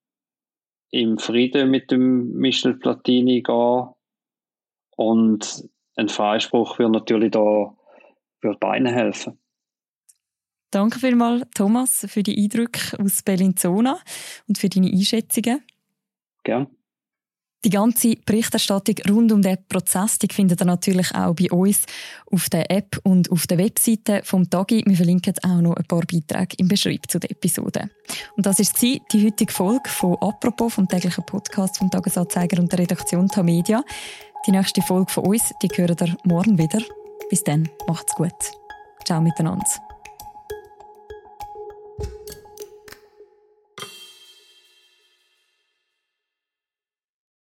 im 0.90 1.18
Frieden 1.18 1.70
mit 1.70 1.90
dem 1.90 2.33
Michel 2.33 2.75
Platini 2.75 3.42
gehen. 3.42 3.88
Und 4.97 5.68
ein 5.96 6.09
Freispruch 6.09 6.78
würde 6.78 6.92
natürlich 6.92 7.30
da 7.30 7.74
würde 8.40 8.59
beiden 8.59 8.87
helfen. 8.87 9.38
Danke 10.70 10.98
vielmals, 10.98 11.46
Thomas, 11.54 12.04
für 12.09 12.22
die 12.22 12.42
Eindrücke 12.42 12.98
aus 12.98 13.22
Bellinzona 13.22 14.00
und 14.48 14.59
für 14.59 14.68
deine 14.68 14.90
Einschätzungen. 14.90 15.62
Gerne. 16.42 16.68
Die 17.64 17.70
ganze 17.70 18.16
Berichterstattung 18.26 18.96
rund 19.09 19.33
um 19.33 19.40
den 19.40 19.57
Prozess 19.68 20.18
die 20.18 20.28
findet 20.30 20.61
ihr 20.61 20.66
natürlich 20.66 21.14
auch 21.14 21.35
bei 21.35 21.50
uns 21.50 21.87
auf 22.30 22.50
der 22.50 22.70
App 22.70 23.00
und 23.04 23.30
auf 23.30 23.46
der 23.46 23.57
Webseite 23.57 24.20
vom 24.22 24.50
Tagi. 24.50 24.83
Wir 24.85 24.96
verlinken 24.96 25.33
auch 25.42 25.62
noch 25.62 25.74
ein 25.74 25.85
paar 25.85 26.02
Beiträge 26.02 26.57
im 26.59 26.68
Beschreibung 26.68 27.09
zu 27.09 27.18
der 27.20 27.30
Episode. 27.30 27.88
Und 28.37 28.44
das 28.44 28.59
ist 28.59 28.83
die 28.83 29.00
heutige 29.14 29.50
Folge 29.50 29.88
von 29.88 30.16
«Apropos» 30.16 30.74
vom 30.74 30.87
täglichen 30.87 31.24
Podcast 31.24 31.78
vom 31.78 31.90
Tagesanzeiger 31.90 32.61
und 32.61 32.70
der 32.70 32.80
Redaktion 32.80 33.28
Tamedia. 33.28 33.83
Die 34.46 34.50
nächste 34.50 34.83
Folge 34.83 35.11
von 35.11 35.24
uns, 35.24 35.54
die 35.62 35.68
hören 35.68 35.96
ihr 36.00 36.16
morgen 36.24 36.59
wieder. 36.59 36.80
Bis 37.30 37.42
dann, 37.44 37.68
macht's 37.87 38.14
gut. 38.14 38.35
Ciao 39.04 39.20
miteinander. 39.20 39.64